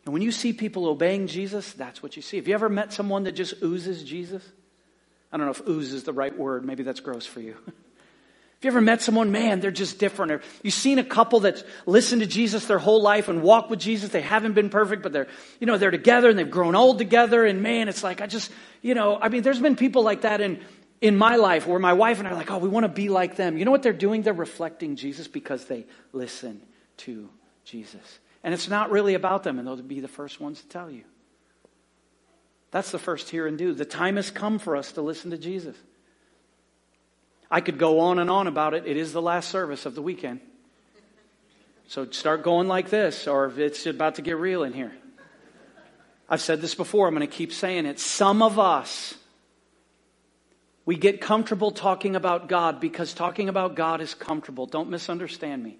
And 0.04 0.12
when 0.12 0.22
you 0.22 0.30
see 0.30 0.52
people 0.52 0.86
obeying 0.86 1.26
Jesus, 1.26 1.72
that's 1.72 2.04
what 2.04 2.14
you 2.14 2.22
see. 2.22 2.36
Have 2.36 2.46
you 2.46 2.54
ever 2.54 2.68
met 2.68 2.92
someone 2.92 3.24
that 3.24 3.32
just 3.32 3.60
oozes 3.64 4.04
Jesus? 4.04 4.44
I 5.32 5.38
don't 5.38 5.46
know 5.46 5.52
if 5.52 5.66
ooze 5.68 5.92
is 5.92 6.04
the 6.04 6.12
right 6.12 6.36
word. 6.36 6.64
Maybe 6.64 6.84
that's 6.84 7.00
gross 7.00 7.26
for 7.26 7.40
you. 7.40 7.56
Have 8.62 8.66
you 8.66 8.78
ever 8.78 8.80
met 8.80 9.02
someone, 9.02 9.32
man, 9.32 9.58
they're 9.58 9.72
just 9.72 9.98
different? 9.98 10.30
Or 10.30 10.40
you've 10.62 10.72
seen 10.72 11.00
a 11.00 11.04
couple 11.04 11.40
that's 11.40 11.64
listened 11.84 12.22
to 12.22 12.28
Jesus 12.28 12.66
their 12.66 12.78
whole 12.78 13.02
life 13.02 13.26
and 13.26 13.42
walked 13.42 13.70
with 13.70 13.80
Jesus. 13.80 14.10
They 14.10 14.20
haven't 14.20 14.52
been 14.52 14.70
perfect, 14.70 15.02
but 15.02 15.12
they're, 15.12 15.26
you 15.58 15.66
know, 15.66 15.78
they're 15.78 15.90
together 15.90 16.30
and 16.30 16.38
they've 16.38 16.48
grown 16.48 16.76
old 16.76 16.98
together. 16.98 17.44
And 17.44 17.60
man, 17.60 17.88
it's 17.88 18.04
like, 18.04 18.20
I 18.20 18.28
just, 18.28 18.52
you 18.80 18.94
know, 18.94 19.18
I 19.20 19.30
mean, 19.30 19.42
there's 19.42 19.58
been 19.58 19.74
people 19.74 20.04
like 20.04 20.20
that 20.20 20.40
in, 20.40 20.60
in 21.00 21.16
my 21.16 21.34
life 21.34 21.66
where 21.66 21.80
my 21.80 21.92
wife 21.92 22.20
and 22.20 22.28
I 22.28 22.30
are 22.30 22.36
like, 22.36 22.52
oh, 22.52 22.58
we 22.58 22.68
want 22.68 22.84
to 22.84 22.88
be 22.88 23.08
like 23.08 23.34
them. 23.34 23.58
You 23.58 23.64
know 23.64 23.72
what 23.72 23.82
they're 23.82 23.92
doing? 23.92 24.22
They're 24.22 24.32
reflecting 24.32 24.94
Jesus 24.94 25.26
because 25.26 25.64
they 25.64 25.84
listen 26.12 26.62
to 26.98 27.30
Jesus. 27.64 28.20
And 28.44 28.54
it's 28.54 28.68
not 28.68 28.92
really 28.92 29.14
about 29.14 29.42
them, 29.42 29.58
and 29.58 29.66
they'll 29.66 29.82
be 29.82 29.98
the 29.98 30.06
first 30.06 30.40
ones 30.40 30.60
to 30.60 30.68
tell 30.68 30.88
you. 30.88 31.02
That's 32.70 32.92
the 32.92 33.00
first 33.00 33.28
hear 33.28 33.48
and 33.48 33.58
do. 33.58 33.74
The 33.74 33.84
time 33.84 34.14
has 34.14 34.30
come 34.30 34.60
for 34.60 34.76
us 34.76 34.92
to 34.92 35.02
listen 35.02 35.32
to 35.32 35.38
Jesus. 35.38 35.76
I 37.52 37.60
could 37.60 37.76
go 37.78 38.00
on 38.00 38.18
and 38.18 38.30
on 38.30 38.46
about 38.46 38.72
it. 38.72 38.86
It 38.86 38.96
is 38.96 39.12
the 39.12 39.20
last 39.20 39.50
service 39.50 39.84
of 39.84 39.94
the 39.94 40.00
weekend. 40.00 40.40
So 41.86 42.10
start 42.10 42.42
going 42.42 42.66
like 42.66 42.88
this, 42.88 43.28
or 43.28 43.52
it's 43.58 43.84
about 43.84 44.14
to 44.14 44.22
get 44.22 44.38
real 44.38 44.64
in 44.64 44.72
here. 44.72 44.92
I've 46.30 46.40
said 46.40 46.62
this 46.62 46.74
before, 46.74 47.06
I'm 47.06 47.14
going 47.14 47.28
to 47.28 47.32
keep 47.32 47.52
saying 47.52 47.84
it. 47.84 48.00
Some 48.00 48.40
of 48.40 48.58
us, 48.58 49.14
we 50.86 50.96
get 50.96 51.20
comfortable 51.20 51.70
talking 51.70 52.16
about 52.16 52.48
God 52.48 52.80
because 52.80 53.12
talking 53.12 53.50
about 53.50 53.74
God 53.74 54.00
is 54.00 54.14
comfortable. 54.14 54.64
Don't 54.64 54.88
misunderstand 54.88 55.62
me. 55.62 55.76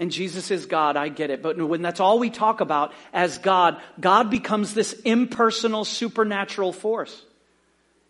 And 0.00 0.10
Jesus 0.10 0.50
is 0.50 0.66
God, 0.66 0.96
I 0.96 1.08
get 1.08 1.30
it. 1.30 1.40
But 1.40 1.56
when 1.56 1.82
that's 1.82 2.00
all 2.00 2.18
we 2.18 2.30
talk 2.30 2.60
about 2.60 2.92
as 3.12 3.38
God, 3.38 3.80
God 4.00 4.28
becomes 4.28 4.74
this 4.74 4.92
impersonal 5.04 5.84
supernatural 5.84 6.72
force. 6.72 7.24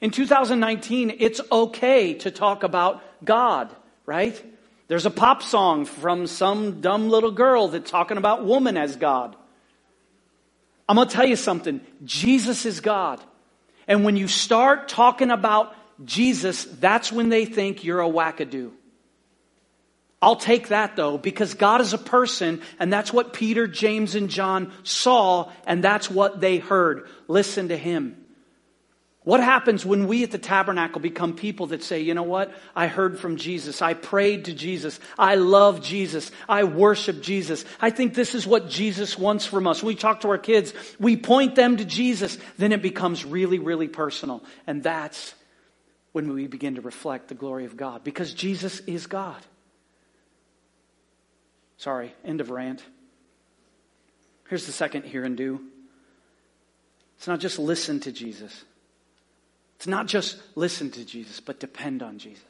In 0.01 0.11
2019, 0.11 1.17
it's 1.19 1.41
okay 1.51 2.15
to 2.15 2.31
talk 2.31 2.63
about 2.63 3.03
God, 3.25 3.75
right? 4.07 4.41
There's 4.87 5.07
a 5.07 5.11
pop 5.11 5.43
song 5.43 5.85
from 5.85 6.27
some 6.27 6.81
dumb 6.81 7.09
little 7.09 7.33
girl 7.33 7.69
that's 7.69 7.91
talking 7.91 8.17
about 8.17 8.45
woman 8.45 8.77
as 8.77 8.97
God. 8.97 9.35
I'm 10.89 10.97
going 10.97 11.09
to 11.09 11.15
tell 11.15 11.27
you 11.27 11.37
something. 11.37 11.81
Jesus 12.05 12.65
is 12.65 12.81
God. 12.81 13.21
And 13.87 14.05
when 14.05 14.17
you 14.17 14.29
start 14.29 14.89
talking 14.89 15.31
about 15.31 15.75
Jesus, 16.05 16.65
that's 16.65 17.11
when 17.11 17.29
they 17.29 17.45
think 17.45 17.83
you're 17.85 18.01
a 18.01 18.09
wackadoo. 18.09 18.71
I'll 20.23 20.37
take 20.37 20.69
that 20.69 20.97
though, 20.97 21.19
because 21.19 21.55
God 21.55 21.81
is 21.81 21.93
a 21.93 21.99
person, 21.99 22.63
and 22.79 22.93
that's 22.93 23.13
what 23.13 23.33
Peter, 23.33 23.67
James, 23.67 24.15
and 24.15 24.31
John 24.31 24.73
saw, 24.83 25.51
and 25.67 25.83
that's 25.83 26.11
what 26.11 26.41
they 26.41 26.59
heard. 26.59 27.09
Listen 27.29 27.69
to 27.69 27.77
him. 27.77 28.17
What 29.29 29.41
happens 29.41 29.85
when 29.85 30.07
we 30.07 30.23
at 30.23 30.31
the 30.31 30.39
tabernacle 30.39 31.03
become 31.03 31.35
people 31.35 31.67
that 31.67 31.83
say, 31.83 32.01
you 32.01 32.15
know 32.15 32.23
what? 32.23 32.51
I 32.75 32.87
heard 32.87 33.19
from 33.19 33.37
Jesus. 33.37 33.83
I 33.83 33.93
prayed 33.93 34.47
to 34.47 34.55
Jesus. 34.55 34.99
I 35.19 35.35
love 35.35 35.83
Jesus. 35.83 36.31
I 36.49 36.65
worship 36.65 37.21
Jesus. 37.21 37.67
I 37.79 37.91
think 37.91 38.15
this 38.15 38.35
is 38.35 38.47
what 38.47 38.71
Jesus 38.71 39.19
wants 39.19 39.45
from 39.45 39.67
us. 39.67 39.83
We 39.83 39.97
talk 39.97 40.23
to 40.23 40.31
our 40.31 40.39
kids. 40.39 40.73
We 40.99 41.19
point 41.19 41.57
them 41.57 41.77
to 41.77 41.85
Jesus. 41.85 42.39
Then 42.57 42.73
it 42.73 42.81
becomes 42.81 43.23
really, 43.23 43.59
really 43.59 43.87
personal. 43.87 44.43
And 44.67 44.83
that's 44.83 45.35
when 46.13 46.33
we 46.33 46.47
begin 46.47 46.77
to 46.77 46.81
reflect 46.81 47.29
the 47.29 47.35
glory 47.35 47.67
of 47.67 47.77
God 47.77 48.05
because 48.05 48.33
Jesus 48.33 48.81
is 48.87 49.07
God. 49.09 49.45
Sorry, 51.77 52.15
end 52.25 52.41
of 52.41 52.49
rant. 52.49 52.83
Here's 54.49 54.65
the 54.65 54.73
second 54.73 55.05
hear 55.05 55.23
and 55.23 55.37
do. 55.37 55.61
It's 57.19 57.29
not 57.29 57.41
just 57.41 57.59
listen 57.59 58.01
to 58.01 58.11
Jesus. 58.11 58.65
Not 59.89 60.07
just 60.07 60.39
listen 60.55 60.91
to 60.93 61.05
Jesus, 61.05 61.41
but 61.41 61.59
depend 61.59 62.03
on 62.03 62.19
Jesus. 62.19 62.45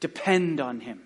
Depend 0.00 0.60
on 0.60 0.80
Him. 0.80 1.00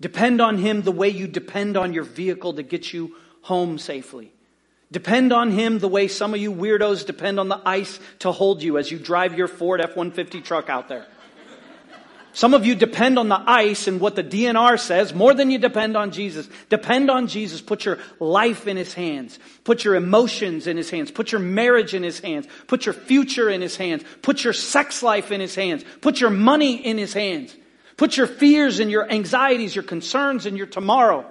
Depend 0.00 0.40
on 0.40 0.58
Him 0.58 0.82
the 0.82 0.92
way 0.92 1.08
you 1.08 1.26
depend 1.26 1.76
on 1.76 1.92
your 1.92 2.04
vehicle 2.04 2.54
to 2.54 2.62
get 2.62 2.92
you 2.92 3.16
home 3.42 3.78
safely. 3.78 4.32
Depend 4.92 5.32
on 5.32 5.50
Him 5.50 5.78
the 5.78 5.88
way 5.88 6.06
some 6.06 6.32
of 6.32 6.40
you 6.40 6.52
weirdos 6.52 7.04
depend 7.04 7.40
on 7.40 7.48
the 7.48 7.60
ice 7.66 7.98
to 8.20 8.30
hold 8.30 8.62
you 8.62 8.78
as 8.78 8.90
you 8.90 8.98
drive 8.98 9.36
your 9.36 9.48
Ford 9.48 9.80
F 9.80 9.96
150 9.96 10.40
truck 10.42 10.70
out 10.70 10.88
there. 10.88 11.06
Some 12.36 12.52
of 12.52 12.66
you 12.66 12.74
depend 12.74 13.18
on 13.18 13.30
the 13.30 13.42
ice 13.46 13.88
and 13.88 13.98
what 13.98 14.14
the 14.14 14.22
DNR 14.22 14.78
says 14.78 15.14
more 15.14 15.32
than 15.32 15.50
you 15.50 15.56
depend 15.56 15.96
on 15.96 16.10
Jesus. 16.10 16.46
Depend 16.68 17.10
on 17.10 17.28
Jesus. 17.28 17.62
Put 17.62 17.86
your 17.86 17.98
life 18.20 18.66
in 18.66 18.76
His 18.76 18.92
hands. 18.92 19.38
Put 19.64 19.84
your 19.84 19.94
emotions 19.94 20.66
in 20.66 20.76
His 20.76 20.90
hands. 20.90 21.10
Put 21.10 21.32
your 21.32 21.40
marriage 21.40 21.94
in 21.94 22.02
His 22.02 22.20
hands. 22.20 22.46
Put 22.66 22.84
your 22.84 22.92
future 22.92 23.48
in 23.48 23.62
His 23.62 23.78
hands. 23.78 24.04
Put 24.20 24.44
your 24.44 24.52
sex 24.52 25.02
life 25.02 25.32
in 25.32 25.40
His 25.40 25.54
hands. 25.54 25.82
Put 26.02 26.20
your 26.20 26.28
money 26.28 26.76
in 26.76 26.98
His 26.98 27.14
hands. 27.14 27.56
Put 27.96 28.18
your 28.18 28.26
fears 28.26 28.80
and 28.80 28.90
your 28.90 29.10
anxieties, 29.10 29.74
your 29.74 29.84
concerns 29.84 30.44
and 30.44 30.58
your 30.58 30.66
tomorrow. 30.66 31.24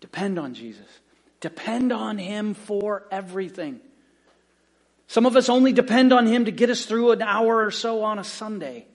Depend 0.00 0.38
on 0.38 0.54
Jesus. 0.54 0.86
Depend 1.40 1.90
on 1.90 2.18
Him 2.18 2.54
for 2.54 3.02
everything. 3.10 3.80
Some 5.08 5.26
of 5.26 5.34
us 5.34 5.48
only 5.48 5.72
depend 5.72 6.12
on 6.12 6.28
Him 6.28 6.44
to 6.44 6.52
get 6.52 6.70
us 6.70 6.86
through 6.86 7.10
an 7.10 7.22
hour 7.22 7.66
or 7.66 7.72
so 7.72 8.04
on 8.04 8.20
a 8.20 8.24
Sunday. 8.24 8.86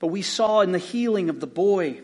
But 0.00 0.08
we 0.08 0.22
saw 0.22 0.62
in 0.62 0.72
the 0.72 0.78
healing 0.78 1.30
of 1.30 1.38
the 1.38 1.46
boy 1.46 2.00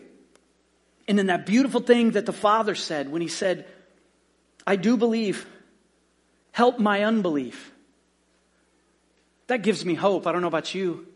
and 1.07 1.19
in 1.19 1.25
that 1.27 1.45
beautiful 1.45 1.81
thing 1.81 2.11
that 2.11 2.25
the 2.25 2.33
father 2.33 2.75
said 2.75 3.11
when 3.11 3.21
he 3.21 3.27
said, 3.27 3.65
I 4.65 4.75
do 4.75 4.95
believe, 4.95 5.45
help 6.51 6.79
my 6.79 7.03
unbelief. 7.03 7.73
That 9.47 9.63
gives 9.63 9.83
me 9.83 9.95
hope. 9.95 10.27
I 10.27 10.31
don't 10.31 10.41
know 10.41 10.47
about 10.47 10.75
you. 10.75 11.07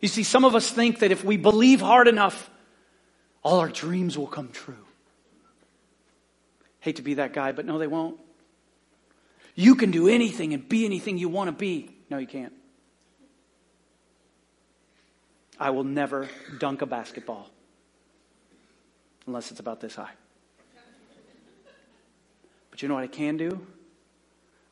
You 0.00 0.08
see, 0.08 0.22
some 0.22 0.44
of 0.44 0.54
us 0.54 0.70
think 0.70 1.00
that 1.00 1.12
if 1.12 1.24
we 1.24 1.36
believe 1.36 1.80
hard 1.80 2.08
enough, 2.08 2.50
all 3.42 3.60
our 3.60 3.68
dreams 3.68 4.16
will 4.16 4.26
come 4.26 4.48
true. 4.48 4.74
Hate 6.80 6.96
to 6.96 7.02
be 7.02 7.14
that 7.14 7.32
guy, 7.32 7.52
but 7.52 7.66
no, 7.66 7.78
they 7.78 7.86
won't. 7.86 8.18
You 9.54 9.74
can 9.74 9.90
do 9.90 10.08
anything 10.08 10.54
and 10.54 10.68
be 10.68 10.84
anything 10.84 11.18
you 11.18 11.28
want 11.28 11.48
to 11.48 11.52
be. 11.52 11.90
No, 12.10 12.18
you 12.18 12.26
can't. 12.26 12.52
I 15.58 15.70
will 15.70 15.84
never 15.84 16.28
dunk 16.58 16.82
a 16.82 16.86
basketball 16.86 17.48
unless 19.26 19.50
it's 19.50 19.60
about 19.60 19.80
this 19.80 19.94
high. 19.94 20.10
But 22.70 22.82
you 22.82 22.88
know 22.88 22.94
what 22.94 23.04
I 23.04 23.08
can 23.08 23.36
do? 23.36 23.64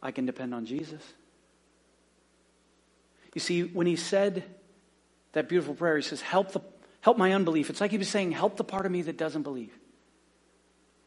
I 0.03 0.11
can 0.11 0.27
depend 0.27 0.55
on 0.55 0.67
Jesus. 0.67 1.01
You 3.35 3.41
see, 3.41 3.63
when 3.63 3.87
he 3.87 3.97
said 3.97 4.43
that 5.33 5.49
beautiful 5.49 5.75
prayer, 5.75 5.97
he 5.97 6.03
says, 6.03 6.21
Help, 6.21 6.53
the, 6.53 6.61
help 7.01 7.17
my 7.17 7.33
unbelief. 7.33 7.71
It's 7.71 7.81
like 7.81 7.93
he 7.93 7.99
was 7.99 8.09
saying, 8.09 8.33
Help 8.33 8.57
the 8.57 8.65
part 8.65 8.87
of 8.87 8.93
me 8.93 9.03
that 9.03 9.17
doesn't 9.17 9.43
believe. 9.43 9.73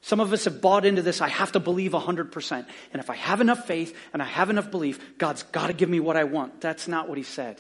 Some 0.02 0.20
of 0.20 0.32
us 0.32 0.46
have 0.46 0.62
bought 0.62 0.86
into 0.86 1.02
this, 1.02 1.20
I 1.20 1.30
have 1.30 1.52
to 1.54 1.60
believe 1.60 1.92
100%. 1.92 2.52
And 2.94 3.02
if 3.02 3.10
I 3.10 3.16
have 3.16 3.42
enough 3.42 3.66
faith 3.66 3.98
and 4.14 4.22
I 4.22 4.26
have 4.26 4.50
enough 4.50 4.70
belief, 4.72 5.18
God's 5.18 5.44
got 5.44 5.68
to 5.68 5.74
give 5.74 5.90
me 5.90 6.00
what 6.00 6.16
I 6.16 6.26
want. 6.26 6.62
That's 6.62 6.88
not 6.88 7.10
what 7.10 7.18
he 7.18 7.24
said. 7.24 7.60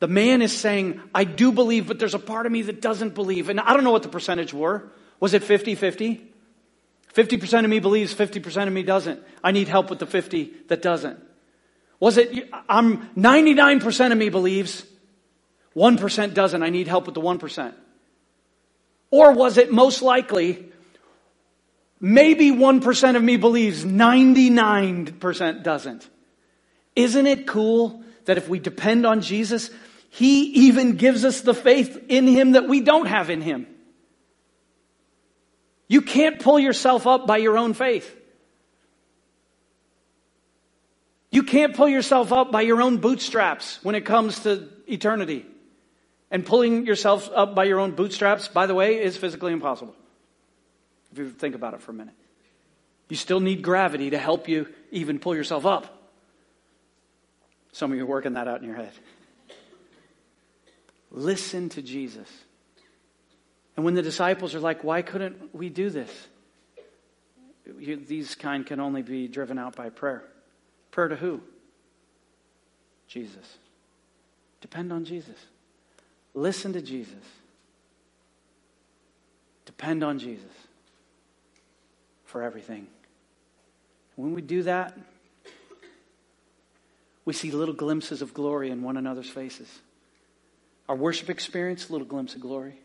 The 0.00 0.08
man 0.08 0.42
is 0.42 0.56
saying, 0.56 1.00
I 1.14 1.24
do 1.24 1.50
believe, 1.50 1.88
but 1.88 1.98
there's 1.98 2.14
a 2.14 2.20
part 2.20 2.46
of 2.46 2.52
me 2.52 2.62
that 2.62 2.80
doesn't 2.80 3.14
believe. 3.14 3.48
And 3.48 3.58
I 3.58 3.74
don't 3.74 3.84
know 3.84 3.90
what 3.90 4.04
the 4.04 4.08
percentage 4.08 4.54
were. 4.54 4.90
Was 5.20 5.34
it 5.34 5.42
50 5.42 5.74
50? 5.74 6.24
50% 7.14 7.64
of 7.64 7.70
me 7.70 7.80
believes, 7.80 8.14
50% 8.14 8.66
of 8.66 8.72
me 8.72 8.82
doesn't. 8.82 9.20
I 9.42 9.50
need 9.50 9.66
help 9.66 9.90
with 9.90 9.98
the 9.98 10.06
50 10.06 10.52
that 10.68 10.82
doesn't. 10.82 11.18
Was 11.98 12.16
it, 12.16 12.48
I'm 12.68 13.08
99% 13.16 14.12
of 14.12 14.18
me 14.18 14.28
believes, 14.28 14.84
1% 15.74 16.34
doesn't. 16.34 16.62
I 16.62 16.70
need 16.70 16.86
help 16.86 17.06
with 17.06 17.14
the 17.14 17.20
1%. 17.20 17.74
Or 19.10 19.32
was 19.32 19.56
it 19.56 19.72
most 19.72 20.02
likely, 20.02 20.70
maybe 21.98 22.52
1% 22.52 23.16
of 23.16 23.22
me 23.22 23.36
believes, 23.36 23.84
99% 23.84 25.62
doesn't? 25.62 26.08
Isn't 26.94 27.26
it 27.26 27.46
cool 27.46 28.04
that 28.26 28.36
if 28.36 28.48
we 28.48 28.58
depend 28.58 29.06
on 29.06 29.22
Jesus, 29.22 29.70
He 30.10 30.68
even 30.68 30.96
gives 30.96 31.24
us 31.24 31.42
the 31.42 31.54
faith 31.54 32.04
in 32.08 32.26
Him 32.26 32.52
that 32.52 32.68
we 32.68 32.80
don't 32.80 33.06
have 33.06 33.30
in 33.30 33.40
Him? 33.40 33.66
You 35.88 36.02
can't 36.02 36.38
pull 36.40 36.58
yourself 36.58 37.06
up 37.06 37.26
by 37.26 37.38
your 37.38 37.56
own 37.56 37.74
faith. 37.74 38.14
You 41.30 41.42
can't 41.42 41.74
pull 41.74 41.88
yourself 41.88 42.32
up 42.32 42.50
by 42.50 42.62
your 42.62 42.80
own 42.80 42.98
bootstraps 42.98 43.82
when 43.82 43.94
it 43.94 44.04
comes 44.04 44.40
to 44.40 44.68
eternity. 44.86 45.46
And 46.30 46.44
pulling 46.44 46.86
yourself 46.86 47.30
up 47.34 47.54
by 47.54 47.64
your 47.64 47.80
own 47.80 47.92
bootstraps, 47.92 48.48
by 48.48 48.66
the 48.66 48.74
way, 48.74 49.00
is 49.02 49.16
physically 49.16 49.52
impossible. 49.52 49.94
If 51.12 51.18
you 51.18 51.30
think 51.30 51.54
about 51.54 51.74
it 51.74 51.80
for 51.80 51.90
a 51.90 51.94
minute. 51.94 52.14
You 53.08 53.16
still 53.16 53.40
need 53.40 53.62
gravity 53.62 54.10
to 54.10 54.18
help 54.18 54.48
you 54.48 54.68
even 54.90 55.18
pull 55.18 55.34
yourself 55.34 55.64
up. 55.64 56.10
Some 57.72 57.92
of 57.92 57.96
you 57.96 58.04
are 58.04 58.08
working 58.08 58.34
that 58.34 58.48
out 58.48 58.60
in 58.60 58.66
your 58.66 58.76
head. 58.76 58.92
Listen 61.10 61.68
to 61.70 61.82
Jesus. 61.82 62.28
And 63.76 63.84
when 63.84 63.94
the 63.94 64.02
disciples 64.02 64.54
are 64.54 64.60
like, 64.60 64.82
why 64.84 65.02
couldn't 65.02 65.54
we 65.54 65.68
do 65.68 65.88
this? 65.88 66.10
You, 67.78 67.96
these 67.96 68.34
kind 68.34 68.66
can 68.66 68.80
only 68.80 69.02
be 69.02 69.28
driven 69.28 69.58
out 69.58 69.76
by 69.76 69.90
prayer. 69.90 70.24
Prayer 70.90 71.08
to 71.08 71.16
who? 71.16 71.40
Jesus. 73.06 73.58
Depend 74.60 74.92
on 74.92 75.04
Jesus. 75.04 75.36
Listen 76.34 76.72
to 76.72 76.82
Jesus. 76.82 77.14
Depend 79.64 80.02
on 80.02 80.18
Jesus 80.18 80.50
for 82.24 82.42
everything. 82.42 82.86
When 84.16 84.34
we 84.34 84.42
do 84.42 84.64
that, 84.64 84.98
we 87.24 87.32
see 87.32 87.50
little 87.50 87.74
glimpses 87.74 88.22
of 88.22 88.34
glory 88.34 88.70
in 88.70 88.82
one 88.82 88.96
another's 88.96 89.30
faces. 89.30 89.68
Our 90.88 90.96
worship 90.96 91.28
experience, 91.28 91.88
a 91.88 91.92
little 91.92 92.06
glimpse 92.06 92.34
of 92.34 92.40
glory. 92.40 92.80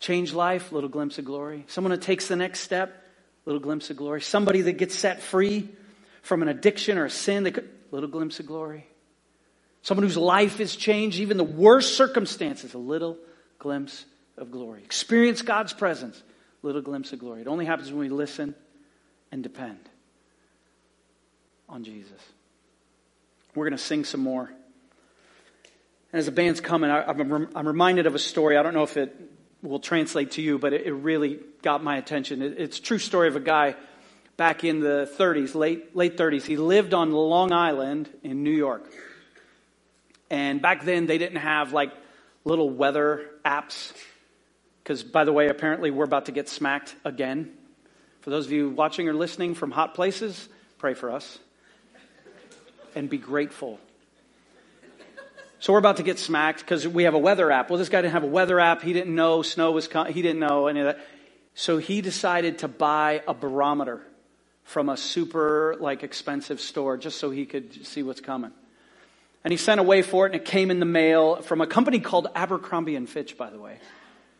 Change 0.00 0.32
life, 0.32 0.72
a 0.72 0.74
little 0.74 0.90
glimpse 0.90 1.18
of 1.18 1.24
glory. 1.24 1.64
Someone 1.68 1.92
who 1.92 1.96
takes 1.96 2.26
the 2.26 2.34
next 2.34 2.60
step, 2.60 2.90
a 2.90 3.48
little 3.48 3.62
glimpse 3.62 3.90
of 3.90 3.96
glory. 3.96 4.20
Somebody 4.20 4.62
that 4.62 4.72
gets 4.72 4.96
set 4.96 5.22
free 5.22 5.68
from 6.22 6.42
an 6.42 6.48
addiction 6.48 6.98
or 6.98 7.04
a 7.04 7.10
sin, 7.10 7.44
could, 7.52 7.68
little 7.92 8.08
glimpse 8.08 8.40
of 8.40 8.46
glory. 8.46 8.86
Someone 9.82 10.04
whose 10.04 10.16
life 10.16 10.60
is 10.60 10.74
changed, 10.74 11.20
even 11.20 11.36
the 11.36 11.44
worst 11.44 11.96
circumstances, 11.96 12.74
a 12.74 12.78
little 12.78 13.16
glimpse 13.58 14.04
of 14.36 14.50
glory. 14.50 14.82
Experience 14.82 15.42
God's 15.42 15.72
presence, 15.72 16.20
a 16.62 16.66
little 16.66 16.82
glimpse 16.82 17.12
of 17.12 17.18
glory. 17.18 17.42
It 17.42 17.48
only 17.48 17.64
happens 17.64 17.90
when 17.90 18.00
we 18.00 18.08
listen 18.08 18.54
and 19.30 19.42
depend 19.42 19.78
on 21.68 21.84
Jesus. 21.84 22.20
We're 23.54 23.64
going 23.64 23.76
to 23.76 23.84
sing 23.84 24.04
some 24.04 24.20
more. 24.20 24.50
As 26.12 26.26
the 26.26 26.32
band's 26.32 26.60
coming, 26.60 26.90
I, 26.90 27.08
am 27.08 27.48
I'm 27.54 27.66
reminded 27.66 28.06
of 28.06 28.14
a 28.14 28.18
story. 28.18 28.58
I 28.58 28.62
don't 28.62 28.74
know 28.74 28.82
if 28.82 28.98
it 28.98 29.16
will 29.62 29.80
translate 29.80 30.32
to 30.32 30.42
you, 30.42 30.58
but 30.58 30.74
it, 30.74 30.92
really 30.92 31.40
got 31.62 31.82
my 31.82 31.96
attention. 31.96 32.42
It, 32.42 32.58
it's 32.58 32.78
a 32.78 32.82
true 32.82 32.98
story 32.98 33.28
of 33.28 33.36
a 33.36 33.40
guy 33.40 33.76
back 34.36 34.62
in 34.62 34.80
the 34.80 35.10
30s, 35.18 35.54
late, 35.54 35.96
late 35.96 36.18
30s. 36.18 36.42
He 36.44 36.56
lived 36.56 36.92
on 36.92 37.12
Long 37.12 37.50
Island 37.50 38.10
in 38.22 38.42
New 38.42 38.50
York. 38.50 38.92
And 40.28 40.60
back 40.60 40.84
then, 40.84 41.06
they 41.06 41.16
didn't 41.16 41.38
have 41.38 41.72
like 41.72 41.92
little 42.44 42.68
weather 42.68 43.30
apps. 43.42 43.94
Because, 44.82 45.02
by 45.02 45.24
the 45.24 45.32
way, 45.32 45.48
apparently 45.48 45.90
we're 45.90 46.04
about 46.04 46.26
to 46.26 46.32
get 46.32 46.48
smacked 46.48 46.94
again. 47.06 47.52
For 48.20 48.28
those 48.28 48.44
of 48.44 48.52
you 48.52 48.68
watching 48.68 49.08
or 49.08 49.14
listening 49.14 49.54
from 49.54 49.70
hot 49.70 49.94
places, 49.94 50.48
pray 50.76 50.92
for 50.92 51.10
us 51.10 51.38
and 52.94 53.08
be 53.08 53.18
grateful. 53.18 53.80
So 55.62 55.72
we're 55.72 55.78
about 55.78 55.98
to 55.98 56.02
get 56.02 56.18
smacked 56.18 56.58
because 56.58 56.88
we 56.88 57.04
have 57.04 57.14
a 57.14 57.20
weather 57.20 57.48
app. 57.52 57.70
Well, 57.70 57.78
this 57.78 57.88
guy 57.88 58.02
didn't 58.02 58.14
have 58.14 58.24
a 58.24 58.26
weather 58.26 58.58
app. 58.58 58.82
He 58.82 58.92
didn't 58.92 59.14
know 59.14 59.42
snow 59.42 59.70
was 59.70 59.86
coming. 59.86 60.12
He 60.12 60.20
didn't 60.20 60.40
know 60.40 60.66
any 60.66 60.80
of 60.80 60.86
that. 60.86 60.98
So 61.54 61.78
he 61.78 62.00
decided 62.00 62.58
to 62.58 62.68
buy 62.68 63.22
a 63.28 63.32
barometer 63.32 64.02
from 64.64 64.88
a 64.88 64.96
super 64.96 65.76
like 65.78 66.02
expensive 66.02 66.60
store 66.60 66.96
just 66.96 67.20
so 67.20 67.30
he 67.30 67.46
could 67.46 67.86
see 67.86 68.02
what's 68.02 68.20
coming. 68.20 68.50
And 69.44 69.52
he 69.52 69.56
sent 69.56 69.78
away 69.78 70.02
for 70.02 70.26
it, 70.26 70.32
and 70.32 70.40
it 70.40 70.44
came 70.44 70.68
in 70.72 70.80
the 70.80 70.84
mail 70.84 71.42
from 71.42 71.60
a 71.60 71.68
company 71.68 72.00
called 72.00 72.26
Abercrombie 72.34 72.96
and 72.96 73.08
Fitch, 73.08 73.38
by 73.38 73.48
the 73.48 73.60
way. 73.60 73.78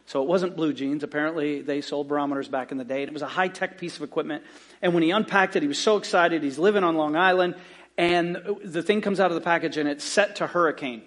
So 0.06 0.22
it 0.22 0.28
wasn't 0.28 0.56
blue 0.56 0.72
jeans. 0.72 1.04
Apparently, 1.04 1.62
they 1.62 1.82
sold 1.82 2.08
barometers 2.08 2.48
back 2.48 2.72
in 2.72 2.78
the 2.78 2.84
day. 2.84 3.02
And 3.02 3.10
it 3.10 3.12
was 3.12 3.22
a 3.22 3.28
high 3.28 3.46
tech 3.46 3.78
piece 3.78 3.94
of 3.94 4.02
equipment. 4.02 4.42
And 4.82 4.92
when 4.92 5.04
he 5.04 5.12
unpacked 5.12 5.54
it, 5.54 5.62
he 5.62 5.68
was 5.68 5.78
so 5.78 5.98
excited. 5.98 6.42
He's 6.42 6.58
living 6.58 6.82
on 6.82 6.96
Long 6.96 7.14
Island. 7.14 7.54
And 7.96 8.58
the 8.64 8.82
thing 8.82 9.02
comes 9.02 9.20
out 9.20 9.30
of 9.30 9.36
the 9.36 9.40
package, 9.40 9.76
and 9.76 9.88
it's 9.88 10.02
set 10.02 10.36
to 10.36 10.48
hurricane. 10.48 11.02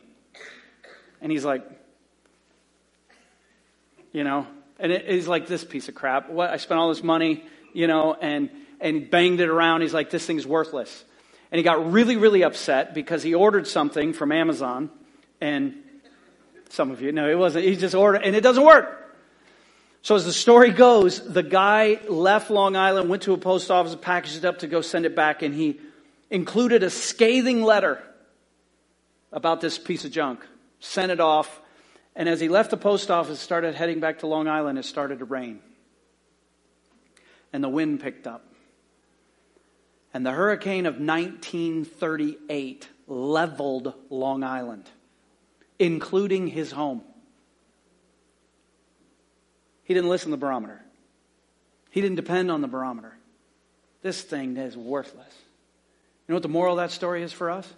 And 1.21 1.31
he's 1.31 1.45
like, 1.45 1.63
you 4.11 4.23
know, 4.23 4.47
and 4.79 4.91
it, 4.91 5.09
he's 5.09 5.27
like, 5.27 5.47
this 5.47 5.63
piece 5.63 5.87
of 5.87 5.95
crap. 5.95 6.29
What? 6.29 6.49
I 6.49 6.57
spent 6.57 6.79
all 6.79 6.89
this 6.89 7.03
money, 7.03 7.43
you 7.73 7.87
know, 7.87 8.13
and, 8.13 8.49
and 8.79 9.09
banged 9.09 9.39
it 9.39 9.49
around. 9.49 9.81
He's 9.81 9.93
like, 9.93 10.09
this 10.09 10.25
thing's 10.25 10.45
worthless. 10.45 11.03
And 11.51 11.57
he 11.57 11.63
got 11.63 11.91
really, 11.91 12.17
really 12.17 12.43
upset 12.43 12.93
because 12.93 13.23
he 13.23 13.33
ordered 13.33 13.67
something 13.67 14.13
from 14.13 14.31
Amazon. 14.31 14.89
And 15.39 15.75
some 16.69 16.91
of 16.91 17.01
you 17.01 17.11
know 17.11 17.29
it 17.29 17.37
wasn't, 17.37 17.65
he 17.65 17.75
just 17.75 17.95
ordered, 17.95 18.23
and 18.23 18.35
it 18.35 18.41
doesn't 18.41 18.63
work. 18.63 19.01
So 20.01 20.15
as 20.15 20.25
the 20.25 20.33
story 20.33 20.69
goes, 20.69 21.19
the 21.19 21.41
guy 21.41 21.99
left 22.07 22.51
Long 22.51 22.75
Island, 22.75 23.09
went 23.09 23.23
to 23.23 23.33
a 23.33 23.37
post 23.37 23.71
office, 23.71 23.95
packaged 23.99 24.37
it 24.37 24.45
up 24.45 24.59
to 24.59 24.67
go 24.67 24.81
send 24.81 25.05
it 25.05 25.15
back, 25.15 25.41
and 25.41 25.53
he 25.53 25.79
included 26.29 26.83
a 26.83 26.89
scathing 26.89 27.63
letter 27.63 28.01
about 29.31 29.61
this 29.61 29.79
piece 29.79 30.05
of 30.05 30.11
junk, 30.11 30.45
sent 30.79 31.11
it 31.11 31.19
off, 31.19 31.61
and 32.15 32.29
as 32.29 32.39
he 32.39 32.47
left 32.47 32.71
the 32.71 32.77
post 32.77 33.11
office, 33.11 33.39
started 33.39 33.75
heading 33.75 33.99
back 33.99 34.19
to 34.19 34.27
Long 34.27 34.47
Island, 34.47 34.79
it 34.79 34.85
started 34.85 35.19
to 35.19 35.25
rain. 35.25 35.59
And 37.51 37.63
the 37.63 37.69
wind 37.69 37.99
picked 37.99 38.27
up. 38.27 38.45
And 40.13 40.25
the 40.25 40.31
hurricane 40.31 40.85
of 40.85 40.95
1938 40.95 42.87
leveled 43.07 43.93
Long 44.09 44.43
Island, 44.43 44.89
including 45.77 46.47
his 46.47 46.71
home. 46.71 47.01
He 49.83 49.93
didn't 49.93 50.09
listen 50.09 50.31
to 50.31 50.37
the 50.37 50.41
barometer. 50.41 50.81
He 51.91 52.01
didn't 52.01 52.15
depend 52.15 52.49
on 52.49 52.61
the 52.61 52.67
barometer. 52.67 53.13
This 54.01 54.21
thing 54.21 54.57
is 54.57 54.75
worthless. 54.75 55.33
You 56.27 56.31
know 56.31 56.35
what 56.35 56.43
the 56.43 56.49
moral 56.49 56.79
of 56.79 56.83
that 56.83 56.91
story 56.93 57.21
is 57.23 57.31
for 57.31 57.49
us? 57.49 57.71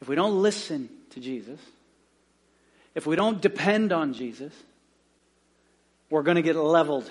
If 0.00 0.08
we 0.08 0.16
don't 0.16 0.42
listen 0.42 0.88
to 1.10 1.20
Jesus, 1.20 1.60
if 2.94 3.06
we 3.06 3.16
don't 3.16 3.40
depend 3.40 3.92
on 3.92 4.12
Jesus, 4.12 4.52
we're 6.10 6.22
going 6.22 6.36
to 6.36 6.42
get 6.42 6.56
leveled 6.56 7.10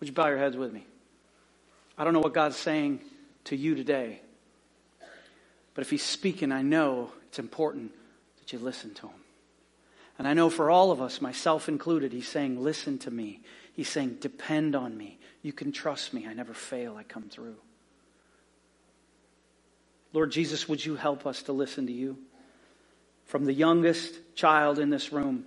Would 0.00 0.08
you 0.08 0.14
bow 0.14 0.28
your 0.28 0.38
heads 0.38 0.56
with 0.56 0.72
me? 0.72 0.86
I 1.98 2.04
don't 2.04 2.12
know 2.12 2.20
what 2.20 2.34
God's 2.34 2.56
saying 2.56 3.00
to 3.44 3.56
you 3.56 3.74
today, 3.74 4.20
but 5.74 5.82
if 5.82 5.90
He's 5.90 6.02
speaking, 6.02 6.52
I 6.52 6.62
know 6.62 7.10
it's 7.28 7.38
important 7.38 7.92
that 8.38 8.52
you 8.52 8.58
listen 8.58 8.94
to 8.94 9.08
Him. 9.08 9.20
And 10.18 10.26
I 10.26 10.34
know 10.34 10.50
for 10.50 10.70
all 10.70 10.90
of 10.90 11.00
us, 11.00 11.20
myself 11.20 11.68
included, 11.68 12.12
He's 12.12 12.28
saying, 12.28 12.62
Listen 12.62 12.98
to 12.98 13.10
me. 13.10 13.40
He's 13.72 13.88
saying, 13.88 14.18
Depend 14.20 14.74
on 14.74 14.96
me. 14.96 15.18
You 15.42 15.52
can 15.52 15.72
trust 15.72 16.12
me. 16.12 16.26
I 16.26 16.34
never 16.34 16.54
fail, 16.54 16.96
I 16.96 17.02
come 17.02 17.24
through. 17.24 17.56
Lord 20.12 20.30
Jesus, 20.30 20.68
would 20.68 20.84
you 20.84 20.96
help 20.96 21.26
us 21.26 21.42
to 21.44 21.52
listen 21.52 21.86
to 21.86 21.92
you? 21.92 22.16
From 23.26 23.44
the 23.44 23.52
youngest 23.52 24.14
child 24.34 24.78
in 24.78 24.90
this 24.90 25.12
room 25.12 25.44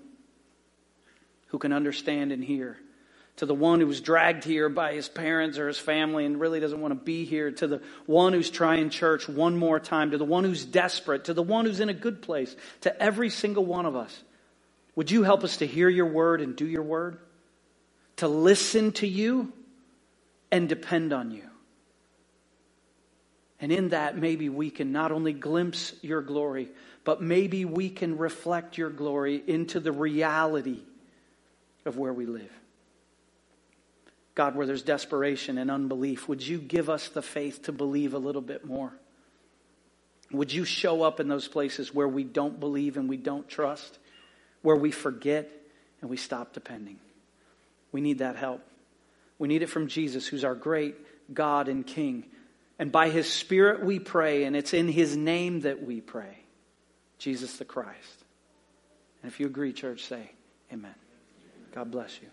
who 1.48 1.60
can 1.60 1.74
understand 1.74 2.32
and 2.32 2.44
hear 2.44 2.78
to 3.40 3.46
the 3.46 3.56
one 3.56 3.80
who 3.80 3.88
was 3.88 4.02
dragged 4.02 4.44
here 4.44 4.68
by 4.68 4.92
his 4.92 5.08
parents 5.08 5.58
or 5.58 5.70
his 5.70 5.80
family 5.80 6.26
and 6.26 6.42
really 6.42 6.60
doesn't 6.60 6.82
want 6.82 6.92
to 6.92 7.00
be 7.00 7.24
here, 7.24 7.50
to 7.50 7.68
the 7.68 7.82
one 8.06 8.34
who's 8.34 8.50
trying 8.50 8.90
church 8.90 9.30
one 9.30 9.56
more 9.56 9.80
time, 9.80 10.12
to 10.12 10.18
the 10.18 10.26
one 10.26 10.44
who's 10.44 10.66
desperate, 10.66 11.24
to 11.24 11.34
the 11.34 11.42
one 11.42 11.64
who's 11.64 11.80
in 11.80 11.88
a 11.88 11.94
good 11.94 12.22
place, 12.22 12.54
to 12.82 13.02
every 13.02 13.30
single 13.30 13.64
one 13.64 13.86
of 13.86 13.96
us. 13.96 14.24
Would 14.98 15.10
you 15.10 15.24
help 15.24 15.46
us 15.46 15.56
to 15.58 15.66
hear 15.66 15.88
your 15.88 16.08
word 16.08 16.42
and 16.42 16.54
do 16.54 16.68
your 16.68 16.84
word? 16.84 17.18
To 18.18 18.28
listen 18.28 18.92
to 18.94 19.08
you 19.08 19.54
and 20.52 20.68
depend 20.68 21.14
on 21.14 21.32
you. 21.32 21.49
And 23.62 23.72
in 23.72 23.90
that, 23.90 24.18
maybe 24.18 24.48
we 24.48 24.70
can 24.70 24.92
not 24.92 25.12
only 25.12 25.34
glimpse 25.34 25.94
your 26.02 26.22
glory, 26.22 26.70
but 27.04 27.22
maybe 27.22 27.66
we 27.66 27.90
can 27.90 28.18
reflect 28.18 28.78
your 28.78 28.90
glory 28.90 29.44
into 29.46 29.80
the 29.80 29.92
reality 29.92 30.80
of 31.86 31.98
where 31.98 32.14
we 32.14 32.26
live. 32.26 32.52
God, 34.36 34.56
where 34.56 34.66
there's 34.66 34.84
desperation 34.84 35.58
and 35.58 35.70
unbelief, 35.70 36.30
would 36.30 36.46
you 36.46 36.60
give 36.60 36.90
us 36.90 37.10
the 37.10 37.22
faith 37.22 37.64
to 37.64 37.74
believe 37.74 38.14
a 38.14 38.20
little 38.20 38.42
bit 38.42 38.64
more? 38.64 38.94
Would 40.32 40.54
you 40.54 40.64
show 40.64 41.02
up 41.02 41.20
in 41.20 41.28
those 41.28 41.48
places 41.48 41.94
where 41.94 42.08
we 42.08 42.24
don't 42.24 42.60
believe 42.60 42.96
and 42.96 43.10
we 43.10 43.18
don't 43.18 43.50
trust, 43.50 43.98
where 44.62 44.76
we 44.76 44.92
forget 44.92 45.52
and 46.00 46.10
we 46.10 46.16
stop 46.16 46.54
depending? 46.54 47.00
We 47.92 48.00
need 48.00 48.20
that 48.20 48.36
help. 48.36 48.62
We 49.40 49.48
need 49.48 49.64
it 49.64 49.68
from 49.68 49.88
Jesus, 49.88 50.28
who's 50.28 50.44
our 50.44 50.56
great 50.56 50.96
God 51.34 51.68
and 51.68 51.86
King. 51.86 52.26
And 52.80 52.92
by 52.92 53.10
his 53.10 53.32
Spirit 53.32 53.84
we 53.84 54.00
pray, 54.00 54.46
and 54.46 54.56
it's 54.56 54.74
in 54.74 54.88
his 54.88 55.16
name 55.16 55.62
that 55.62 55.84
we 55.84 56.00
pray 56.00 56.38
Jesus 57.18 57.58
the 57.58 57.66
Christ. 57.66 58.24
And 59.22 59.30
if 59.30 59.40
you 59.42 59.46
agree, 59.46 59.74
church, 59.74 60.06
say 60.06 60.32
amen. 60.72 60.96
God 61.74 61.92
bless 61.92 62.20
you. 62.22 62.30